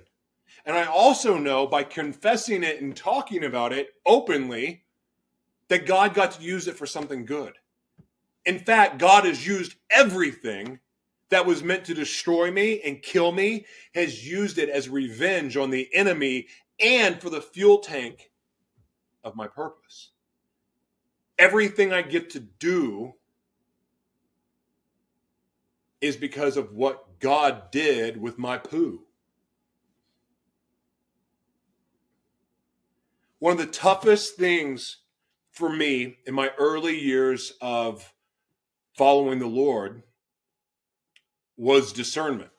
[0.65, 4.83] And I also know by confessing it and talking about it openly
[5.69, 7.53] that God got to use it for something good.
[8.45, 10.79] In fact, God has used everything
[11.29, 15.69] that was meant to destroy me and kill me, has used it as revenge on
[15.69, 16.47] the enemy
[16.79, 18.31] and for the fuel tank
[19.23, 20.11] of my purpose
[21.37, 23.13] everything I get to do
[26.01, 29.01] is because of what God did with my poo.
[33.39, 34.97] One of the toughest things
[35.51, 38.13] for me in my early years of
[38.97, 40.03] following the Lord
[41.57, 42.51] was discernment.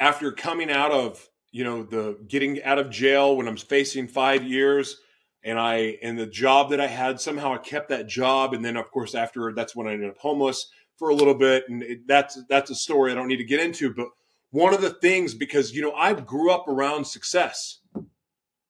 [0.00, 4.44] After coming out of, you know, the getting out of jail when I'm facing five
[4.44, 4.96] years,
[5.44, 8.76] and I and the job that I had somehow I kept that job, and then
[8.76, 12.06] of course after that's when I ended up homeless for a little bit, and it,
[12.06, 13.92] that's that's a story I don't need to get into.
[13.92, 14.08] But
[14.50, 17.80] one of the things because you know I grew up around success,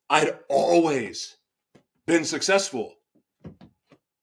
[0.09, 1.37] I'd always
[2.07, 2.95] been successful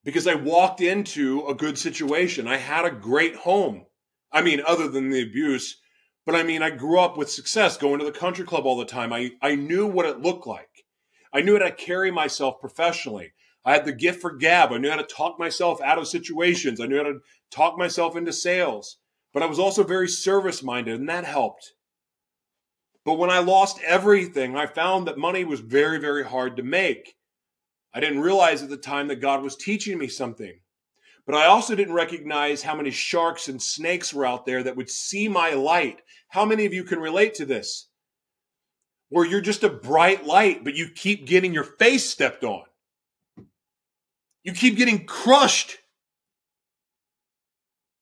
[0.03, 2.47] because I walked into a good situation.
[2.47, 3.85] I had a great home.
[4.31, 5.77] I mean, other than the abuse,
[6.25, 8.85] but I mean, I grew up with success, going to the country club all the
[8.85, 9.11] time.
[9.13, 10.68] I I knew what it looked like.
[11.33, 13.33] I knew how to carry myself professionally.
[13.65, 14.71] I had the gift for gab.
[14.71, 16.79] I knew how to talk myself out of situations.
[16.79, 17.19] I knew how to
[17.51, 18.97] talk myself into sales.
[19.33, 21.73] But I was also very service minded, and that helped.
[23.05, 27.15] But when I lost everything, I found that money was very, very hard to make.
[27.93, 30.59] I didn't realize at the time that God was teaching me something.
[31.25, 34.89] But I also didn't recognize how many sharks and snakes were out there that would
[34.89, 36.01] see my light.
[36.29, 37.88] How many of you can relate to this?
[39.09, 42.63] Where you're just a bright light, but you keep getting your face stepped on.
[44.43, 45.77] You keep getting crushed.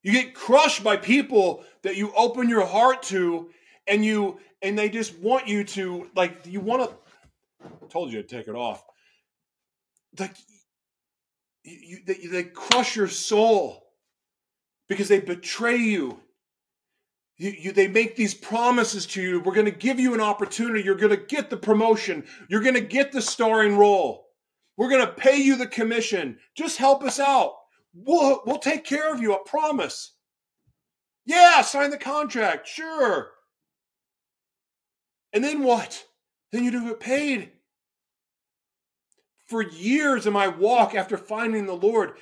[0.03, 3.49] You get crushed by people that you open your heart to
[3.87, 8.27] and you and they just want you to like you want to told you to
[8.27, 8.83] take it off.
[10.17, 10.35] Like
[11.63, 13.83] you, they, they crush your soul
[14.87, 16.19] because they betray you
[17.37, 19.39] you, you, they make these promises to you.
[19.39, 20.83] We're going to give you an opportunity.
[20.83, 22.25] You're going to get the promotion.
[22.49, 24.27] You're going to get the starring role.
[24.75, 26.37] We're going to pay you the commission.
[26.55, 27.53] Just help us out.
[27.93, 29.33] We'll, we'll take care of you.
[29.33, 30.13] I promise.
[31.25, 32.67] Yeah, sign the contract.
[32.67, 33.31] Sure.
[35.33, 36.05] And then what?
[36.51, 37.51] Then you do get paid.
[39.47, 42.13] For years in my walk after finding the Lord,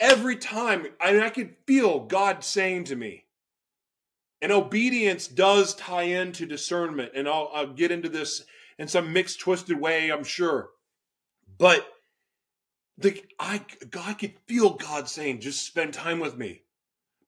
[0.00, 3.24] every time, I, I could feel God saying to me,
[4.42, 7.12] and obedience does tie into discernment.
[7.14, 8.42] And I'll, I'll get into this
[8.76, 10.70] in some mixed, twisted way, I'm sure.
[11.58, 11.86] But
[12.98, 16.64] the I God could feel God saying, just spend time with me.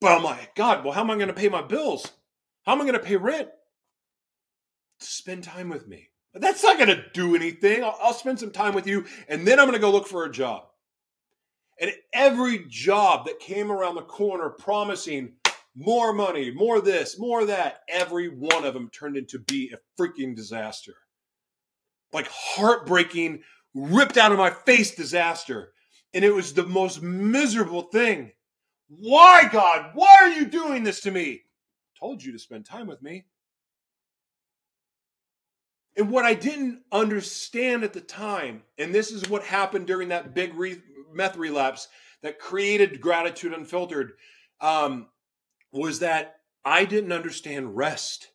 [0.01, 2.11] But I'm like, God, well, how am I going to pay my bills?
[2.67, 3.49] How am I going to pay rent?
[4.99, 6.09] Spend time with me.
[6.35, 7.85] That's not going to do anything.
[7.85, 10.25] I'll, I'll spend some time with you, and then I'm going to go look for
[10.25, 10.65] a job.
[11.81, 15.35] And every job that came around the corner promising
[15.75, 20.37] more money, more this, more that, every one of them turned into be a freaking
[20.37, 20.95] disaster.
[22.13, 23.43] Like heartbreaking,
[23.75, 25.73] ripped out of my face disaster.
[26.13, 28.33] And it was the most miserable thing.
[28.89, 29.91] Why, God?
[29.95, 31.43] Why are you doing this to me?
[32.05, 33.25] told you to spend time with me.
[35.97, 40.35] And what I didn't understand at the time, and this is what happened during that
[40.35, 41.89] big re- meth relapse
[42.23, 44.13] that created gratitude unfiltered,
[44.61, 45.07] um,
[45.83, 48.29] was that I didn't understand rest,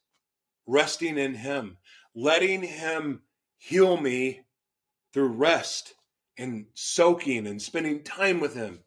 [0.67, 1.77] resting in Him,
[2.13, 3.21] letting Him
[3.57, 4.41] heal me
[5.13, 5.93] through rest
[6.37, 8.79] and soaking and spending time with Him.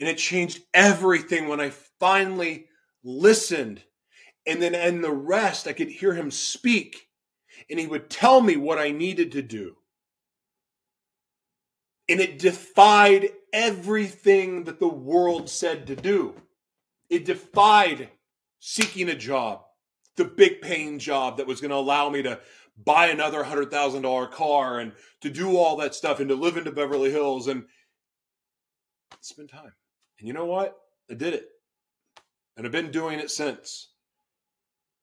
[0.00, 2.66] And it changed everything when I finally
[3.04, 3.82] listened.
[4.46, 7.06] And then in the rest, I could hear Him speak,
[7.70, 9.76] and He would tell me what I needed to do.
[12.08, 16.34] And it defied everything that the world said to do.
[17.12, 18.08] It defied
[18.58, 19.64] seeking a job,
[20.16, 22.40] the big paying job that was going to allow me to
[22.82, 27.10] buy another $100,000 car and to do all that stuff and to live into Beverly
[27.10, 27.64] Hills and
[29.20, 29.74] spend time.
[30.18, 30.74] And you know what?
[31.10, 31.48] I did it.
[32.56, 33.90] And I've been doing it since.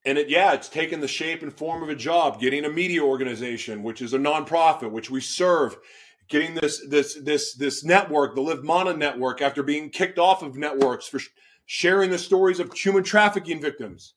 [0.03, 3.03] And it, yeah, it's taken the shape and form of a job, getting a media
[3.03, 5.77] organization, which is a nonprofit, which we serve,
[6.27, 10.55] getting this this this this network, the Live Mana network, after being kicked off of
[10.57, 11.19] networks for
[11.71, 14.15] sharing the stories of human trafficking victims.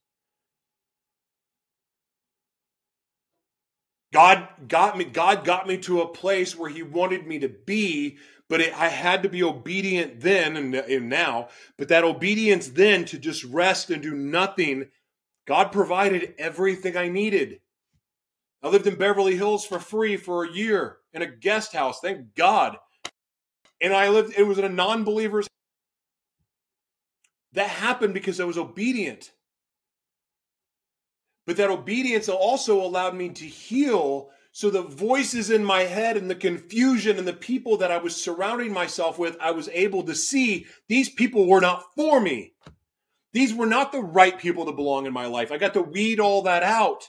[4.11, 8.17] God got me God got me to a place where he wanted me to be,
[8.49, 13.05] but it, I had to be obedient then and, and now, but that obedience then
[13.05, 14.89] to just rest and do nothing,
[15.47, 17.61] God provided everything I needed.
[18.63, 22.35] I lived in Beverly Hills for free for a year in a guest house, thank
[22.35, 22.79] God.
[23.79, 25.49] And I lived it was in a non-believer's
[27.53, 29.33] that happened because I was obedient.
[31.47, 34.31] But that obedience also allowed me to heal.
[34.53, 38.15] So the voices in my head and the confusion and the people that I was
[38.15, 42.53] surrounding myself with, I was able to see these people were not for me.
[43.33, 45.51] These were not the right people to belong in my life.
[45.51, 47.09] I got to weed all that out.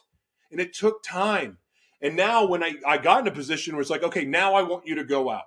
[0.51, 1.57] And it took time.
[2.01, 4.63] And now when I, I got in a position where it's like, okay, now I
[4.63, 5.43] want you to go out.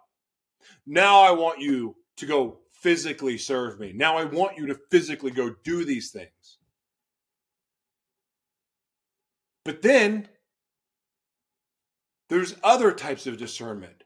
[0.87, 3.93] Now I want you to go physically serve me.
[3.93, 6.59] Now I want you to physically go do these things.
[9.65, 10.29] But then
[12.29, 14.05] there's other types of discernment.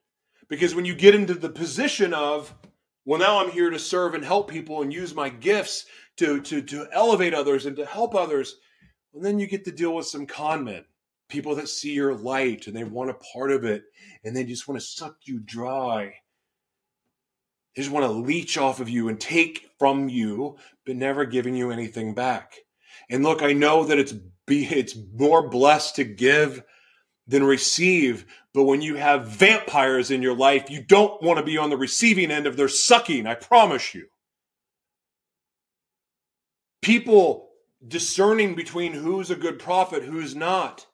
[0.48, 2.54] Because when you get into the position of,
[3.04, 5.84] well, now I'm here to serve and help people and use my gifts
[6.16, 8.56] to, to, to elevate others and to help others,
[9.12, 10.86] and then you get to deal with some con men,
[11.28, 13.82] people that see your light and they want a part of it
[14.24, 16.14] and they just want to suck you dry
[17.80, 21.56] they just want to leech off of you and take from you, but never giving
[21.56, 22.56] you anything back.
[23.08, 24.12] And look, I know that it's
[24.46, 26.62] be it's more blessed to give
[27.26, 31.56] than receive, but when you have vampires in your life, you don't want to be
[31.56, 34.08] on the receiving end of their sucking, I promise you.
[36.82, 37.48] People
[37.88, 40.84] discerning between who's a good prophet, who's not.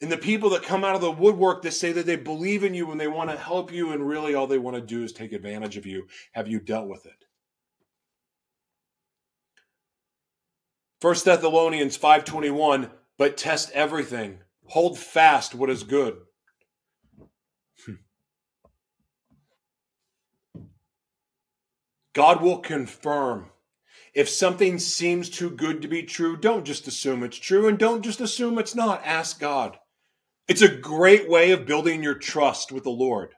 [0.00, 2.72] And the people that come out of the woodwork that say that they believe in
[2.72, 5.12] you and they want to help you, and really all they want to do is
[5.12, 6.06] take advantage of you.
[6.32, 7.24] Have you dealt with it?
[11.00, 14.40] First Thessalonians 5:21, but test everything.
[14.66, 16.20] Hold fast what is good.
[17.84, 17.94] Hmm.
[22.12, 23.50] God will confirm.
[24.14, 28.02] If something seems too good to be true, don't just assume it's true and don't
[28.02, 29.04] just assume it's not.
[29.04, 29.78] Ask God.
[30.48, 33.34] It's a great way of building your trust with the Lord.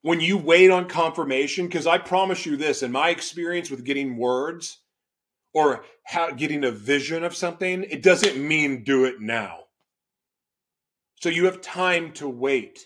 [0.00, 4.16] When you wait on confirmation, because I promise you this, in my experience with getting
[4.16, 4.80] words
[5.52, 9.64] or how, getting a vision of something, it doesn't mean do it now.
[11.20, 12.84] So you have time to wait.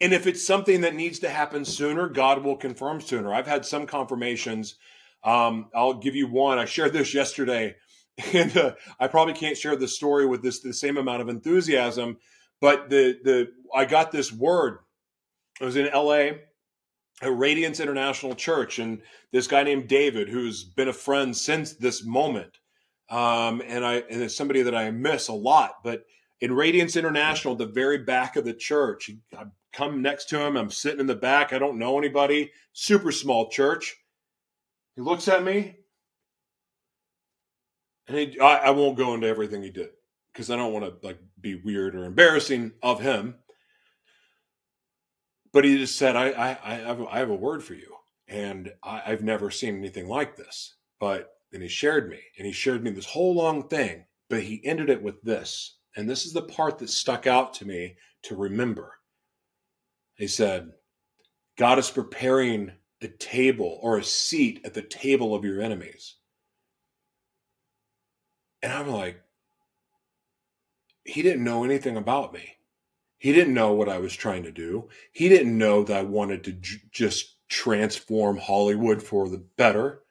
[0.00, 3.32] And if it's something that needs to happen sooner, God will confirm sooner.
[3.32, 4.76] I've had some confirmations.
[5.22, 6.58] Um, I'll give you one.
[6.58, 7.76] I shared this yesterday
[8.32, 12.18] and uh, I probably can't share the story with this the same amount of enthusiasm.
[12.60, 14.78] But the the I got this word.
[15.60, 16.40] I was in L.A.
[17.20, 19.02] at Radiance International Church, and
[19.32, 22.58] this guy named David, who's been a friend since this moment,
[23.10, 25.82] um, and I and it's somebody that I miss a lot.
[25.84, 26.04] But
[26.40, 30.56] in Radiance International, the very back of the church, I come next to him.
[30.56, 31.52] I'm sitting in the back.
[31.52, 32.52] I don't know anybody.
[32.72, 33.96] Super small church.
[34.96, 35.76] He looks at me,
[38.08, 39.90] and he, I, I won't go into everything he did
[40.32, 43.36] because I don't want to like be weird or embarrassing of him.
[45.52, 47.94] But he just said, I, I, I, have, a, I have a word for you.
[48.26, 50.76] And I, I've never seen anything like this.
[50.98, 54.64] But then he shared me and he shared me this whole long thing, but he
[54.64, 55.76] ended it with this.
[55.94, 58.94] And this is the part that stuck out to me to remember.
[60.16, 60.70] He said,
[61.58, 62.72] God is preparing
[63.02, 66.16] a table or a seat at the table of your enemies.
[68.62, 69.20] And I'm like,
[71.04, 72.56] he didn't know anything about me.
[73.18, 74.88] He didn't know what I was trying to do.
[75.12, 80.02] He didn't know that I wanted to j- just transform Hollywood for the better.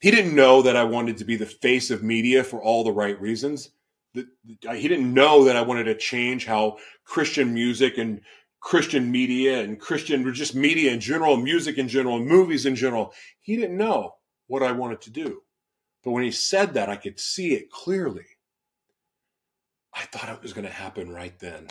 [0.00, 2.92] He didn't know that I wanted to be the face of media for all the
[2.92, 3.70] right reasons.
[4.14, 4.24] He
[4.62, 8.20] didn't know that I wanted to change how Christian music and
[8.60, 13.12] Christian media and Christian just media in general, music in general, movies in general.
[13.40, 14.14] He didn't know
[14.46, 15.42] what I wanted to do.
[16.02, 18.26] But when he said that, I could see it clearly.
[19.92, 21.68] I thought it was going to happen right then.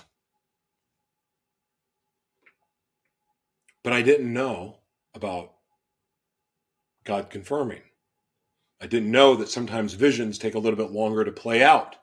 [3.84, 4.77] But I didn't know
[5.15, 5.53] about
[7.05, 7.82] God confirming.
[8.82, 11.95] I didn't know that sometimes visions take a little bit longer to play out.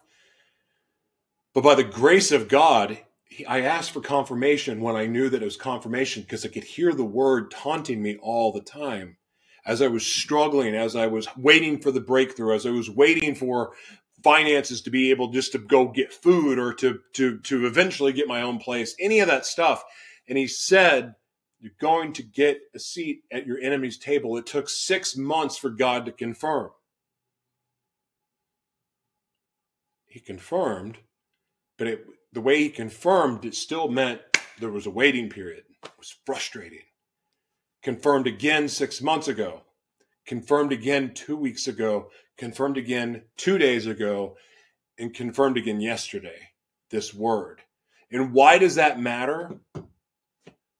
[1.55, 2.99] But by the grace of God,
[3.49, 6.93] I asked for confirmation when I knew that it was confirmation because I could hear
[6.93, 9.16] the word taunting me all the time.
[9.67, 13.35] As I was struggling, as I was waiting for the breakthrough, as I was waiting
[13.35, 13.73] for
[14.23, 18.29] finances to be able just to go get food or to to to eventually get
[18.29, 19.83] my own place, any of that stuff.
[20.29, 21.14] And he said,
[21.61, 24.37] you're going to get a seat at your enemy's table.
[24.37, 26.71] It took six months for God to confirm.
[30.07, 30.99] He confirmed,
[31.77, 34.21] but it, the way he confirmed, it still meant
[34.61, 35.64] there was a waiting period.
[35.83, 36.81] It was frustrating.
[37.87, 39.62] Confirmed again six months ago,
[40.26, 44.37] confirmed again two weeks ago, confirmed again two days ago,
[44.99, 46.51] and confirmed again yesterday.
[46.91, 47.62] This word.
[48.11, 49.61] And why does that matter?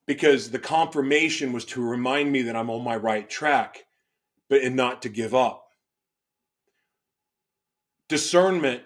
[0.07, 3.85] because the confirmation was to remind me that I'm on my right track,
[4.49, 5.65] but and not to give up.
[8.09, 8.83] Discernment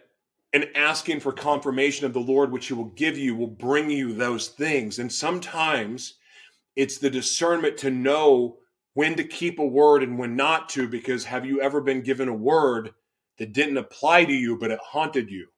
[0.52, 4.14] and asking for confirmation of the Lord, which He will give you, will bring you
[4.14, 4.98] those things.
[4.98, 6.14] And sometimes
[6.76, 8.58] it's the discernment to know
[8.94, 12.28] when to keep a word and when not to, because have you ever been given
[12.28, 12.90] a word
[13.38, 15.48] that didn't apply to you, but it haunted you?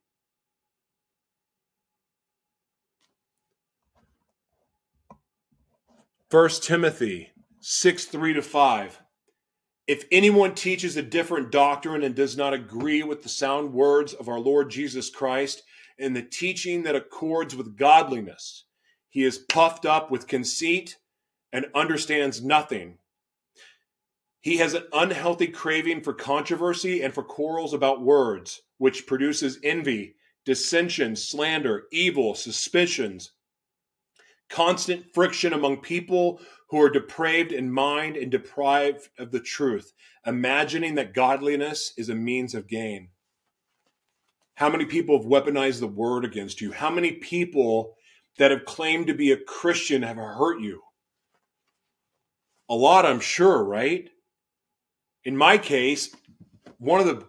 [6.31, 9.01] First Timothy 6 3 to 5.
[9.87, 14.29] If anyone teaches a different doctrine and does not agree with the sound words of
[14.29, 15.63] our Lord Jesus Christ
[15.99, 18.65] and the teaching that accords with godliness,
[19.11, 20.97] he is puffed up with conceit
[21.53, 22.99] and understands nothing.
[24.41, 30.17] He has an unhealthy craving for controversy and for quarrels about words, which produces envy,
[30.45, 33.33] dissension, slander, evil, suspicions
[34.53, 36.39] constant friction among people
[36.69, 39.93] who are depraved in mind and deprived of the truth,
[40.27, 43.09] imagining that godliness is a means of gain.
[44.55, 46.71] How many people have weaponized the word against you?
[46.71, 47.97] How many people
[48.39, 50.83] that have claimed to be a Christian have hurt you?
[52.69, 54.09] A lot, I'm sure, right?
[55.25, 56.15] In my case,
[56.79, 57.25] one of the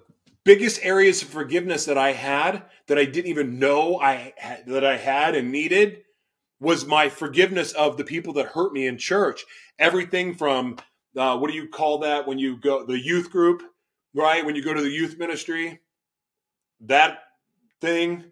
[0.46, 4.86] biggest areas of forgiveness that I had that I didn't even know I had, that
[4.86, 6.04] I had and needed
[6.60, 9.46] was my forgiveness of the people that hurt me in church.
[9.80, 10.78] Everything from
[11.16, 13.62] uh, what do you call that when you go the youth group,
[14.14, 14.46] right?
[14.46, 15.80] When you go to the youth ministry,
[16.82, 17.20] that
[17.82, 18.26] thing.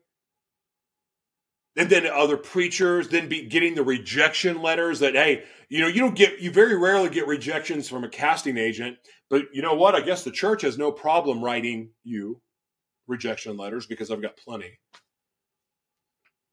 [1.78, 6.01] And then other preachers, then be getting the rejection letters that, hey, you know, you
[6.01, 8.97] don't get, you very rarely get rejections from a casting agent,
[9.30, 9.95] but you know what?
[9.95, 12.41] I guess the church has no problem writing you
[13.07, 14.80] rejection letters because I've got plenty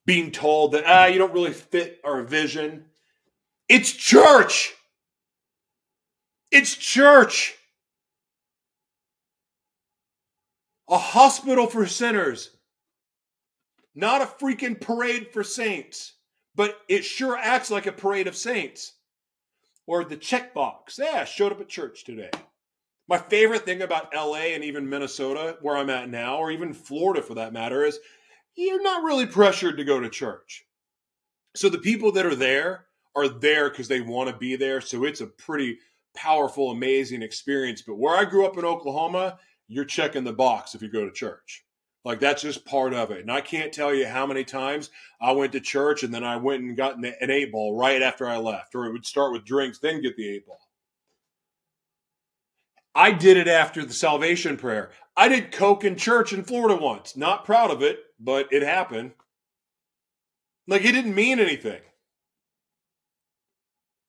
[0.09, 2.87] being told that, ah, you don't really fit our vision.
[3.69, 4.73] It's church.
[6.51, 7.55] It's church.
[10.89, 12.49] A hospital for sinners.
[13.99, 16.12] Not a freaking parade for saints,
[16.55, 18.92] but it sure acts like a parade of saints.
[19.88, 20.99] Or the checkbox.
[20.99, 22.30] Yeah, I showed up at church today.
[23.09, 27.20] My favorite thing about LA and even Minnesota, where I'm at now, or even Florida
[27.22, 27.99] for that matter, is
[28.55, 30.64] you're not really pressured to go to church.
[31.57, 32.84] So the people that are there
[33.16, 34.80] are there because they want to be there.
[34.80, 35.78] So it's a pretty
[36.14, 37.82] powerful, amazing experience.
[37.82, 41.11] But where I grew up in Oklahoma, you're checking the box if you go to
[41.11, 41.64] church.
[42.05, 43.20] Like that's just part of it.
[43.20, 44.90] And I can't tell you how many times
[45.20, 48.26] I went to church and then I went and got an eight ball right after
[48.26, 50.61] I left, or it would start with drinks, then get the eight ball.
[52.94, 54.90] I did it after the salvation prayer.
[55.16, 57.16] I did coke in church in Florida once.
[57.16, 59.12] Not proud of it, but it happened.
[60.66, 61.80] Like it didn't mean anything.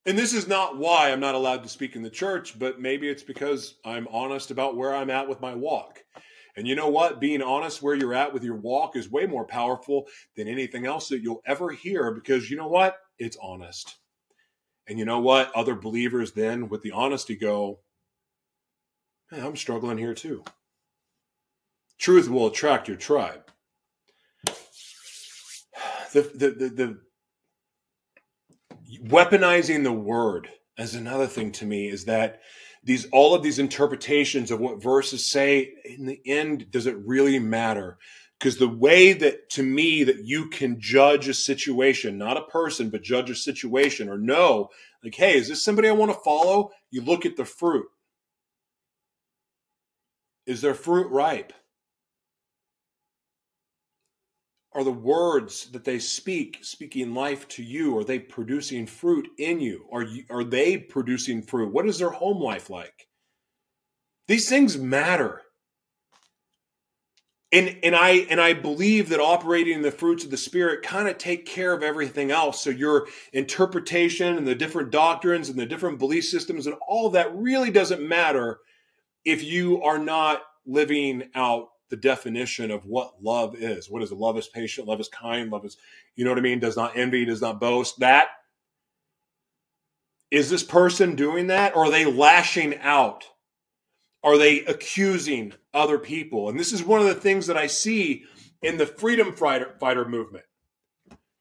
[0.06, 3.08] And this is not why I'm not allowed to speak in the church, but maybe
[3.08, 6.04] it's because I'm honest about where I'm at with my walk.
[6.60, 7.22] And you know what?
[7.22, 11.08] Being honest where you're at with your walk is way more powerful than anything else
[11.08, 12.98] that you'll ever hear because you know what?
[13.18, 13.96] It's honest.
[14.86, 15.56] And you know what?
[15.56, 17.80] Other believers then, with the honesty, go,
[19.32, 20.44] hey, I'm struggling here too.
[21.98, 23.44] Truth will attract your tribe.
[26.12, 26.98] The, the, the, the
[29.04, 32.42] weaponizing the word as another thing to me is that
[32.84, 37.40] these all of these interpretations of what verses say in the end does it really
[37.40, 37.98] matter?
[38.40, 42.90] Because the way that to me that you can judge a situation not a person
[42.90, 44.70] but judge a situation or know
[45.04, 46.72] like hey is this somebody i want to follow?
[46.92, 47.88] You look at the fruit.
[50.46, 51.54] Is their fruit ripe?
[54.74, 57.98] Are the words that they speak speaking life to you?
[57.98, 59.88] Are they producing fruit in you?
[59.92, 61.74] Are you, are they producing fruit?
[61.74, 63.08] What is their home life like?
[64.28, 65.42] These things matter.
[67.52, 71.08] And and I and I believe that operating in the fruits of the spirit kind
[71.08, 72.62] of take care of everything else.
[72.62, 77.36] So your interpretation and the different doctrines and the different belief systems and all that
[77.36, 78.60] really doesn't matter
[79.26, 83.90] if you are not living out the definition of what love is.
[83.90, 84.12] What is?
[84.12, 85.78] Love is patient, love is kind, love is,
[86.16, 86.60] you know what I mean?
[86.60, 88.00] Does not envy, does not boast.
[88.00, 88.30] That
[90.32, 91.76] is this person doing that?
[91.76, 93.26] Or are they lashing out?
[94.24, 96.50] Are they accusing other people?
[96.50, 98.26] And this is one of the things that I see
[98.62, 100.46] in the freedom fighter, fighter movement.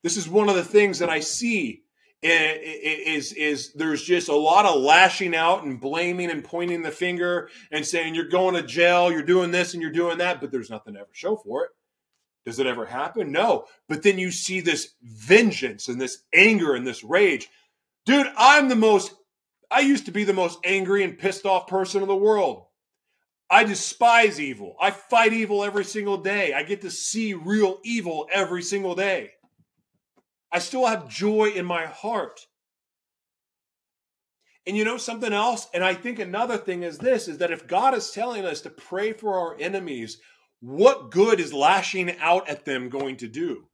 [0.03, 1.83] This is one of the things that I see
[2.23, 7.49] is is there's just a lot of lashing out and blaming and pointing the finger
[7.71, 10.71] and saying you're going to jail, you're doing this and you're doing that, but there's
[10.71, 11.71] nothing to ever show for it.
[12.45, 13.31] Does it ever happen?
[13.31, 13.67] No.
[13.89, 17.49] But then you see this vengeance and this anger and this rage.
[18.07, 19.15] Dude, I'm the most
[19.71, 22.65] I used to be the most angry and pissed off person in the world.
[23.51, 24.77] I despise evil.
[24.81, 26.53] I fight evil every single day.
[26.53, 29.31] I get to see real evil every single day.
[30.53, 32.41] I still have joy in my heart.
[34.67, 35.69] And you know something else?
[35.73, 38.71] And I think another thing is this is that if God is telling us to
[38.71, 40.19] pray for our enemies,
[40.61, 43.65] what good is lashing out at them going to do?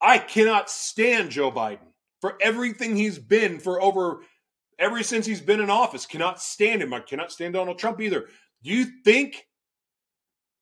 [0.00, 4.20] I cannot stand Joe Biden for everything he's been for over
[4.78, 6.06] ever since he's been in office.
[6.06, 6.92] Cannot stand him.
[6.92, 8.26] I cannot stand Donald Trump either.
[8.62, 9.46] Do you think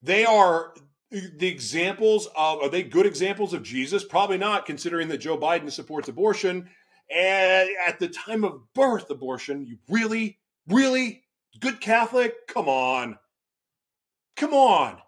[0.03, 0.75] they are
[1.13, 4.05] the examples of are they good examples of Jesus?
[4.05, 6.69] Probably not, considering that Joe Biden supports abortion.
[7.15, 11.25] And at the time of birth, abortion, you really, really
[11.61, 12.47] good Catholic?
[12.49, 13.19] Come on.
[14.37, 14.99] Come on.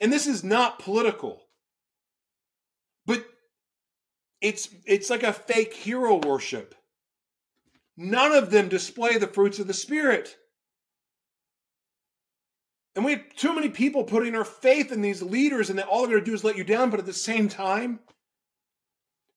[0.00, 1.42] And this is not political.
[3.04, 3.24] But
[4.40, 6.74] it's it's like a fake hero worship.
[7.96, 10.36] None of them display the fruits of the spirit.
[12.94, 16.02] And we have too many people putting our faith in these leaders, and that all
[16.02, 16.90] they're going to do is let you down.
[16.90, 18.00] But at the same time,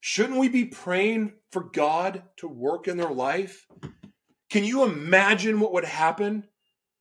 [0.02, 3.66] shouldn't we be praying for God to work in their life?
[4.50, 6.48] Can you imagine what would happen?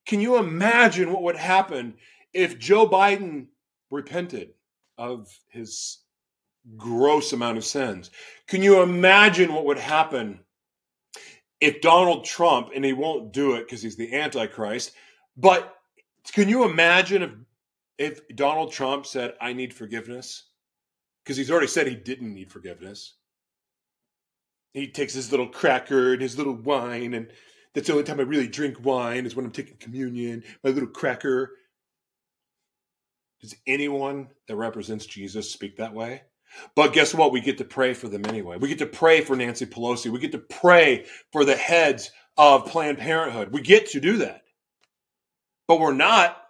[0.06, 1.94] Can you imagine what would happen
[2.32, 3.48] if Joe Biden
[3.90, 4.50] repented
[4.96, 5.98] of his
[6.76, 8.10] gross amount of sins?
[8.46, 10.40] Can you imagine what would happen
[11.60, 14.92] if Donald Trump, and he won't do it because he's the Antichrist,
[15.36, 15.73] but
[16.32, 17.30] can you imagine if
[17.96, 20.50] if Donald Trump said, "I need forgiveness,"
[21.22, 23.14] because he's already said he didn't need forgiveness.
[24.72, 27.30] He takes his little cracker and his little wine, and
[27.72, 30.42] that's the only time I really drink wine is when I'm taking communion.
[30.62, 31.52] My little cracker.
[33.40, 36.22] Does anyone that represents Jesus speak that way?
[36.74, 37.32] But guess what?
[37.32, 38.56] We get to pray for them anyway.
[38.56, 40.10] We get to pray for Nancy Pelosi.
[40.10, 43.52] We get to pray for the heads of Planned Parenthood.
[43.52, 44.43] We get to do that
[45.66, 46.40] but we're not.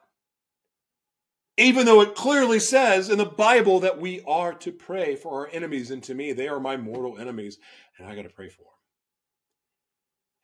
[1.57, 5.49] Even though it clearly says in the Bible that we are to pray for our
[5.53, 7.59] enemies, and to me, they are my mortal enemies,
[7.97, 8.63] and I got to pray for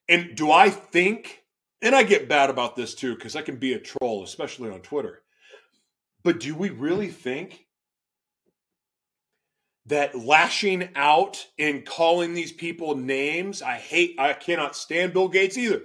[0.08, 0.20] them.
[0.20, 1.42] And do I think,
[1.82, 4.80] and I get bad about this too, because I can be a troll, especially on
[4.80, 5.22] Twitter,
[6.22, 7.66] but do we really think
[9.86, 15.58] that lashing out and calling these people names, I hate, I cannot stand Bill Gates
[15.58, 15.82] either.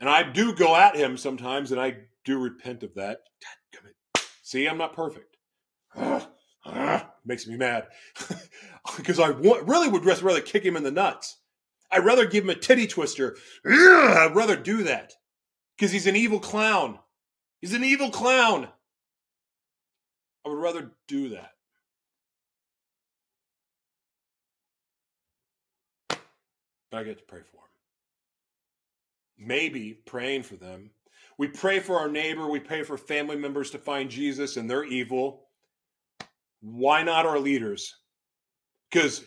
[0.00, 3.20] And I do go at him sometimes, and I do repent of that.
[4.42, 5.36] See, I'm not perfect.
[7.24, 7.88] makes me mad
[8.96, 11.36] because I want, really would just rather kick him in the nuts.
[11.90, 13.36] I'd rather give him a titty twister.
[13.64, 15.14] I'd rather do that
[15.76, 16.98] because he's an evil clown.
[17.60, 18.68] He's an evil clown.
[20.44, 21.52] I would rather do that.
[26.90, 27.67] But I get to pray for him.
[29.38, 30.90] Maybe praying for them.
[31.38, 34.84] We pray for our neighbor, we pray for family members to find Jesus and they're
[34.84, 35.44] evil.
[36.60, 37.94] Why not our leaders?
[38.90, 39.24] Because,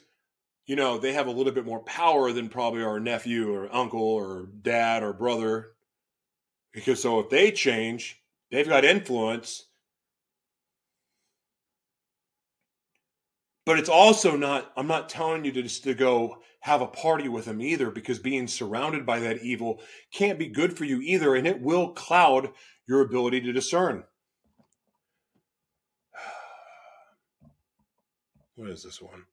[0.65, 4.01] you know, they have a little bit more power than probably our nephew or uncle
[4.01, 5.71] or dad or brother.
[6.73, 9.67] Because so if they change, they've got influence
[13.71, 17.29] But it's also not, I'm not telling you to just to go have a party
[17.29, 19.79] with them either, because being surrounded by that evil
[20.11, 22.49] can't be good for you either, and it will cloud
[22.85, 24.03] your ability to discern.
[28.55, 29.23] What is this one?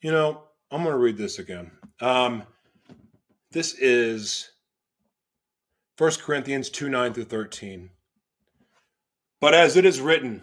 [0.00, 1.72] You know, I'm going to read this again.
[2.00, 2.44] Um,
[3.50, 4.52] this is
[5.96, 7.90] 1 Corinthians 2 9 through 13.
[9.40, 10.42] But as it is written,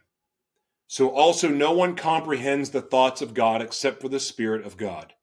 [0.91, 5.13] So also no one comprehends the thoughts of God except for the Spirit of God.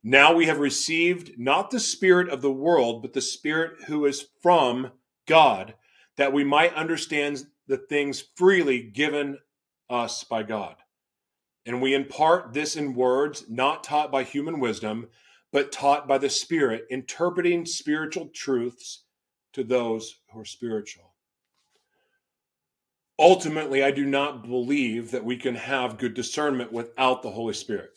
[0.00, 4.28] Now we have received not the Spirit of the world, but the Spirit who is
[4.40, 4.92] from
[5.26, 5.74] God,
[6.18, 9.38] that we might understand the things freely given
[9.90, 10.76] us by God.
[11.66, 15.08] And we impart this in words not taught by human wisdom,
[15.50, 19.02] but taught by the Spirit, interpreting spiritual truths
[19.54, 21.07] to those who are spiritual
[23.18, 27.90] ultimately, I do not believe that we can have good discernment without the Holy Spirit.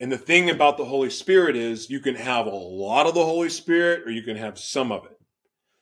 [0.00, 3.24] And the thing about the Holy Spirit is you can have a lot of the
[3.24, 5.18] Holy Spirit or you can have some of it.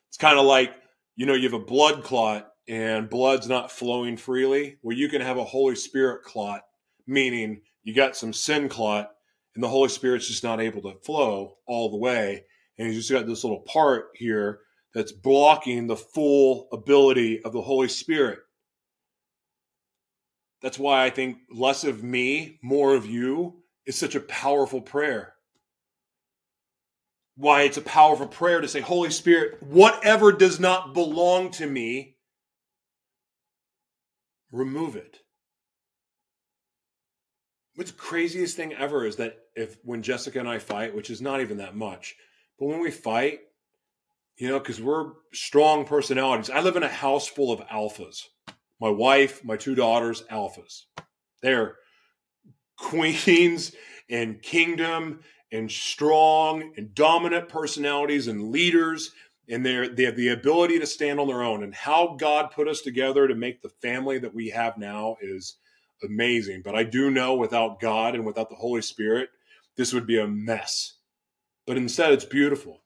[0.09, 0.75] It's kind of like,
[1.17, 5.21] you know, you have a blood clot and blood's not flowing freely, Well, you can
[5.21, 6.63] have a Holy Spirit clot,
[7.07, 9.11] meaning you got some sin clot
[9.55, 12.45] and the Holy Spirit's just not able to flow all the way.
[12.79, 14.61] And you just got this little part here
[14.97, 18.39] that's blocking the full ability of the Holy Spirit.
[20.63, 25.35] That's why I think less of me, more of you is such a powerful prayer.
[27.37, 32.17] Why it's a powerful prayer to say, Holy Spirit, whatever does not belong to me,
[34.51, 35.19] remove it.
[37.75, 41.21] What's the craziest thing ever is that if when Jessica and I fight, which is
[41.21, 42.17] not even that much,
[42.59, 43.41] but when we fight,
[44.37, 46.51] you know, because we're strong personalities.
[46.51, 48.25] I live in a house full of alphas.
[48.81, 50.83] My wife, my two daughters, alphas.
[51.43, 51.77] They're
[52.77, 53.73] queens
[54.11, 55.21] and kingdom
[55.53, 59.13] and strong and dominant personalities and leaders
[59.49, 62.69] and they're, they have the ability to stand on their own and how god put
[62.69, 65.57] us together to make the family that we have now is
[66.05, 69.29] amazing but i do know without god and without the holy spirit
[69.77, 70.99] this would be a mess
[71.67, 72.81] but instead it's beautiful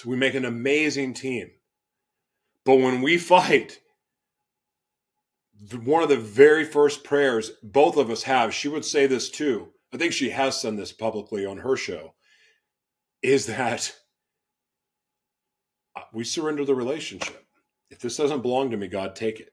[0.00, 1.50] so we make an amazing team.
[2.64, 3.80] But when we fight,
[5.84, 9.68] one of the very first prayers both of us have, she would say this too.
[9.92, 12.14] I think she has said this publicly on her show,
[13.22, 13.94] is that
[15.94, 17.44] uh, we surrender the relationship.
[17.90, 19.52] If this doesn't belong to me, God, take it.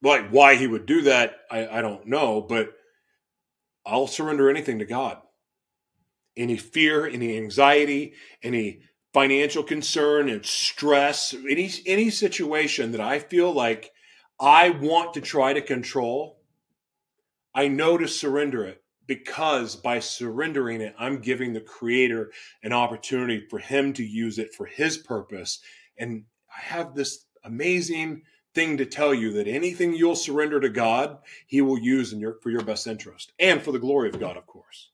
[0.00, 2.72] Like why he would do that, I, I don't know, but
[3.84, 5.18] I'll surrender anything to God.
[6.36, 8.12] Any fear, any anxiety,
[8.44, 8.82] any
[9.12, 13.92] financial concern and stress, any any situation that I feel like
[14.40, 16.40] I want to try to control,
[17.54, 22.30] I know to surrender it because by surrendering it, I'm giving the creator
[22.62, 25.60] an opportunity for him to use it for his purpose.
[25.96, 28.22] And I have this amazing
[28.54, 32.36] thing to tell you that anything you'll surrender to God, he will use in your
[32.42, 34.90] for your best interest and for the glory of God, of course.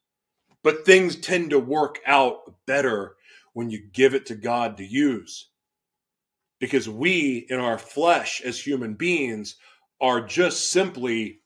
[0.62, 3.16] But things tend to work out better
[3.54, 5.48] when you give it to God to use.
[6.60, 9.56] Because we, in our flesh as human beings,
[10.00, 11.40] are just simply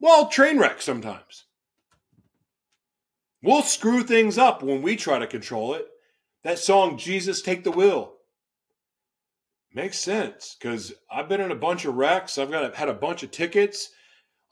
[0.00, 1.44] Well, train wreck sometimes.
[3.42, 5.86] We'll screw things up when we try to control it.
[6.42, 8.14] That song, Jesus Take the Wheel,
[9.72, 12.38] makes sense because I've been in a bunch of wrecks.
[12.38, 13.90] I've got had a bunch of tickets.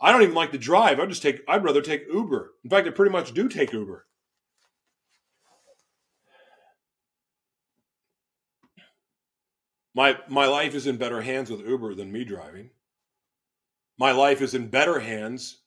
[0.01, 1.01] I don't even like to drive.
[1.01, 1.41] I just take.
[1.49, 2.53] I'd rather take Uber.
[2.63, 4.07] In fact, I pretty much do take Uber.
[9.97, 12.69] My my life is in better hands with Uber than me driving.
[13.99, 15.63] My life is in better hands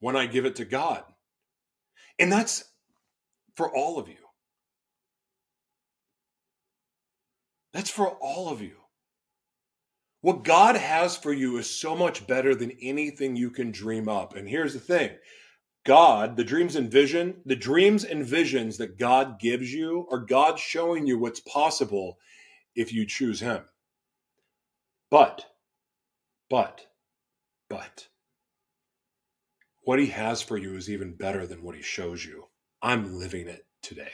[0.00, 1.04] when I give it to God.
[2.18, 2.64] And that's
[3.54, 4.16] for all of you.
[7.72, 8.76] That's for all of you.
[10.20, 14.34] What God has for you is so much better than anything you can dream up.
[14.34, 15.10] And here's the thing
[15.86, 20.58] God, the dreams and vision, the dreams and visions that God gives you are God
[20.58, 22.18] showing you what's possible
[22.74, 23.62] if you choose Him.
[25.10, 25.46] But,
[26.48, 26.86] but,
[27.68, 28.08] but,
[29.82, 32.46] what He has for you is even better than what He shows you.
[32.82, 34.12] I'm living it today.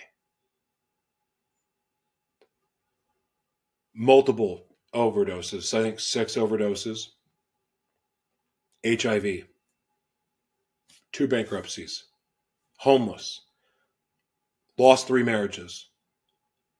[3.94, 7.08] Multiple overdoses, I think six overdoses,
[8.86, 9.46] HIV,
[11.12, 12.04] two bankruptcies,
[12.78, 13.42] homeless,
[14.78, 15.88] lost three marriages,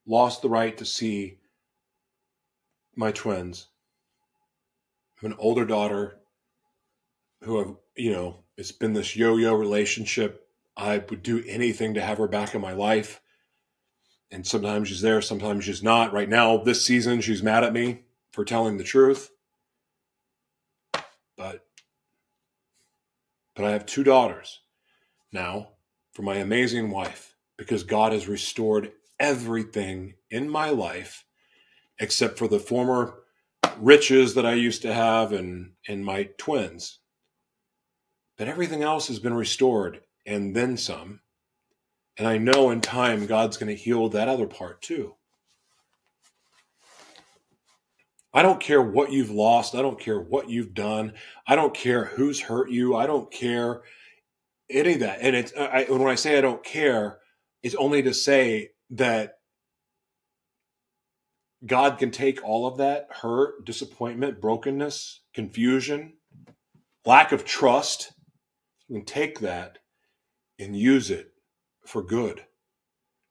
[0.07, 1.39] lost the right to see
[2.97, 3.69] my twins.
[5.17, 6.19] I have an older daughter
[7.43, 10.49] who have, you know, it's been this yo yo relationship.
[10.77, 13.21] I would do anything to have her back in my life.
[14.31, 16.13] And sometimes she's there, sometimes she's not.
[16.13, 19.31] Right now, this season, she's mad at me for telling the truth.
[21.37, 21.65] But
[23.55, 24.61] but I have two daughters
[25.33, 25.73] now
[26.13, 31.26] for my amazing wife because God has restored everything in my life
[31.99, 33.15] except for the former
[33.79, 36.99] riches that I used to have and and my twins.
[38.37, 41.21] But everything else has been restored and then some.
[42.19, 45.15] And I know in time God's going to heal that other part too.
[48.33, 49.75] I don't care what you've lost.
[49.75, 51.15] I don't care what you've done.
[51.47, 52.95] I don't care who's hurt you.
[52.95, 53.83] I don't care
[54.69, 55.21] any of that.
[55.23, 57.19] And it's I, when I say I don't care,
[57.63, 59.39] it's only to say that
[61.65, 66.15] God can take all of that hurt, disappointment, brokenness, confusion,
[67.05, 68.13] lack of trust,
[68.91, 69.79] and take that
[70.59, 71.33] and use it
[71.85, 72.45] for good.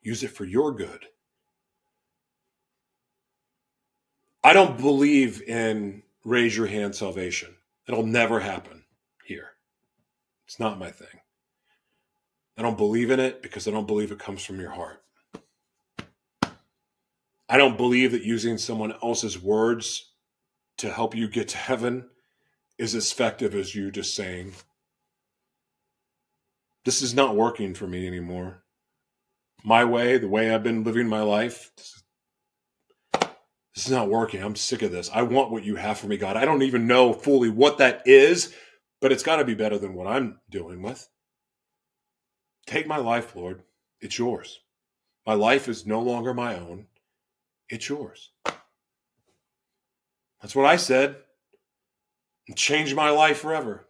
[0.02, 1.06] Use it for your good.
[4.44, 7.56] I don't believe in raise your hand salvation.
[7.88, 8.84] It'll never happen
[9.26, 9.50] here.
[10.48, 11.22] It's not my thing.
[12.58, 15.05] I don't believe in it because I don't believe it comes from your heart.
[17.48, 20.12] I don't believe that using someone else's words
[20.78, 22.10] to help you get to heaven
[22.78, 24.54] is as effective as you just saying,
[26.84, 28.64] This is not working for me anymore.
[29.64, 31.72] My way, the way I've been living my life,
[33.76, 34.42] this is not working.
[34.42, 35.10] I'm sick of this.
[35.14, 36.38] I want what you have for me, God.
[36.38, 38.54] I don't even know fully what that is,
[39.02, 41.08] but it's got to be better than what I'm dealing with.
[42.66, 43.64] Take my life, Lord.
[44.02, 44.62] It's yours.
[45.26, 46.88] My life is no longer my own.
[47.70, 48.32] It's yours.
[50.42, 51.18] That's what I said.
[52.48, 53.88] And changed my life forever.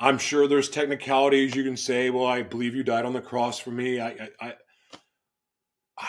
[0.00, 3.60] I'm sure there's technicalities you can say, well, I believe you died on the cross
[3.60, 4.00] for me.
[4.00, 4.54] I, I,
[5.98, 6.08] I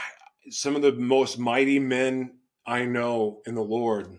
[0.49, 4.17] some of the most mighty men I know in the Lord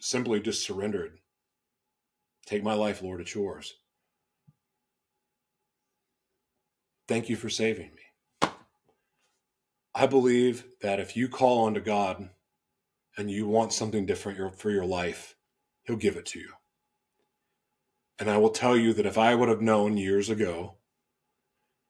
[0.00, 1.18] simply just surrendered.
[2.46, 3.74] Take my life, Lord, it's yours.
[7.08, 7.90] Thank you for saving.
[9.98, 12.28] I believe that if you call on to God
[13.16, 15.36] and you want something different for your life,
[15.84, 16.50] He'll give it to you.
[18.18, 20.74] And I will tell you that if I would have known years ago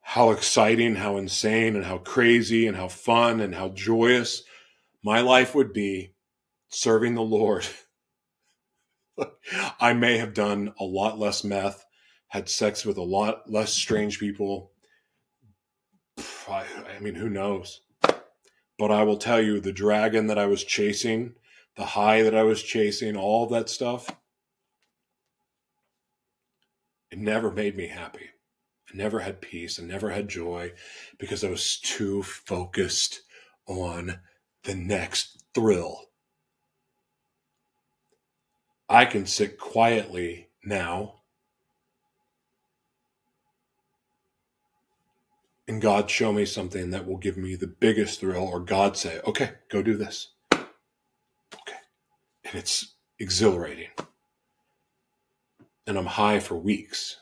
[0.02, 4.44] how exciting, how insane, and how crazy, and how fun, and how joyous
[5.02, 6.12] my life would be
[6.68, 7.66] serving the Lord.
[9.80, 11.84] I may have done a lot less meth,
[12.28, 14.70] had sex with a lot less strange people.
[16.48, 16.64] I,
[16.96, 17.80] I mean, who knows?
[18.78, 21.34] But I will tell you the dragon that I was chasing,
[21.76, 24.10] the high that I was chasing, all that stuff,
[27.10, 28.30] it never made me happy.
[28.92, 29.80] I never had peace.
[29.80, 30.72] I never had joy
[31.18, 33.22] because I was too focused
[33.66, 34.20] on
[34.64, 36.02] the next thrill.
[38.88, 41.22] I can sit quietly now
[45.68, 49.20] and God show me something that will give me the biggest thrill, or God say,
[49.26, 50.30] okay, go do this.
[51.54, 51.78] Okay.
[52.44, 53.88] And it's exhilarating.
[55.86, 57.18] and I'm high for weeks.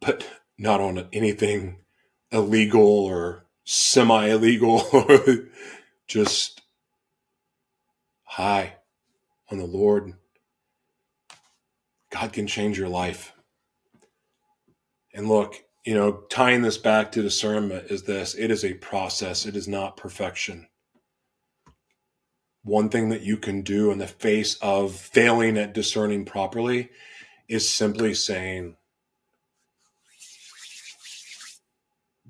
[0.00, 1.78] But not on anything
[2.32, 4.82] illegal or semi illegal,
[6.08, 6.62] just
[8.24, 8.74] high
[9.50, 10.14] on the Lord.
[12.10, 13.34] God can change your life.
[15.18, 19.46] And look, you know, tying this back to discernment is this it is a process,
[19.46, 20.68] it is not perfection.
[22.62, 26.90] One thing that you can do in the face of failing at discerning properly
[27.48, 28.76] is simply saying,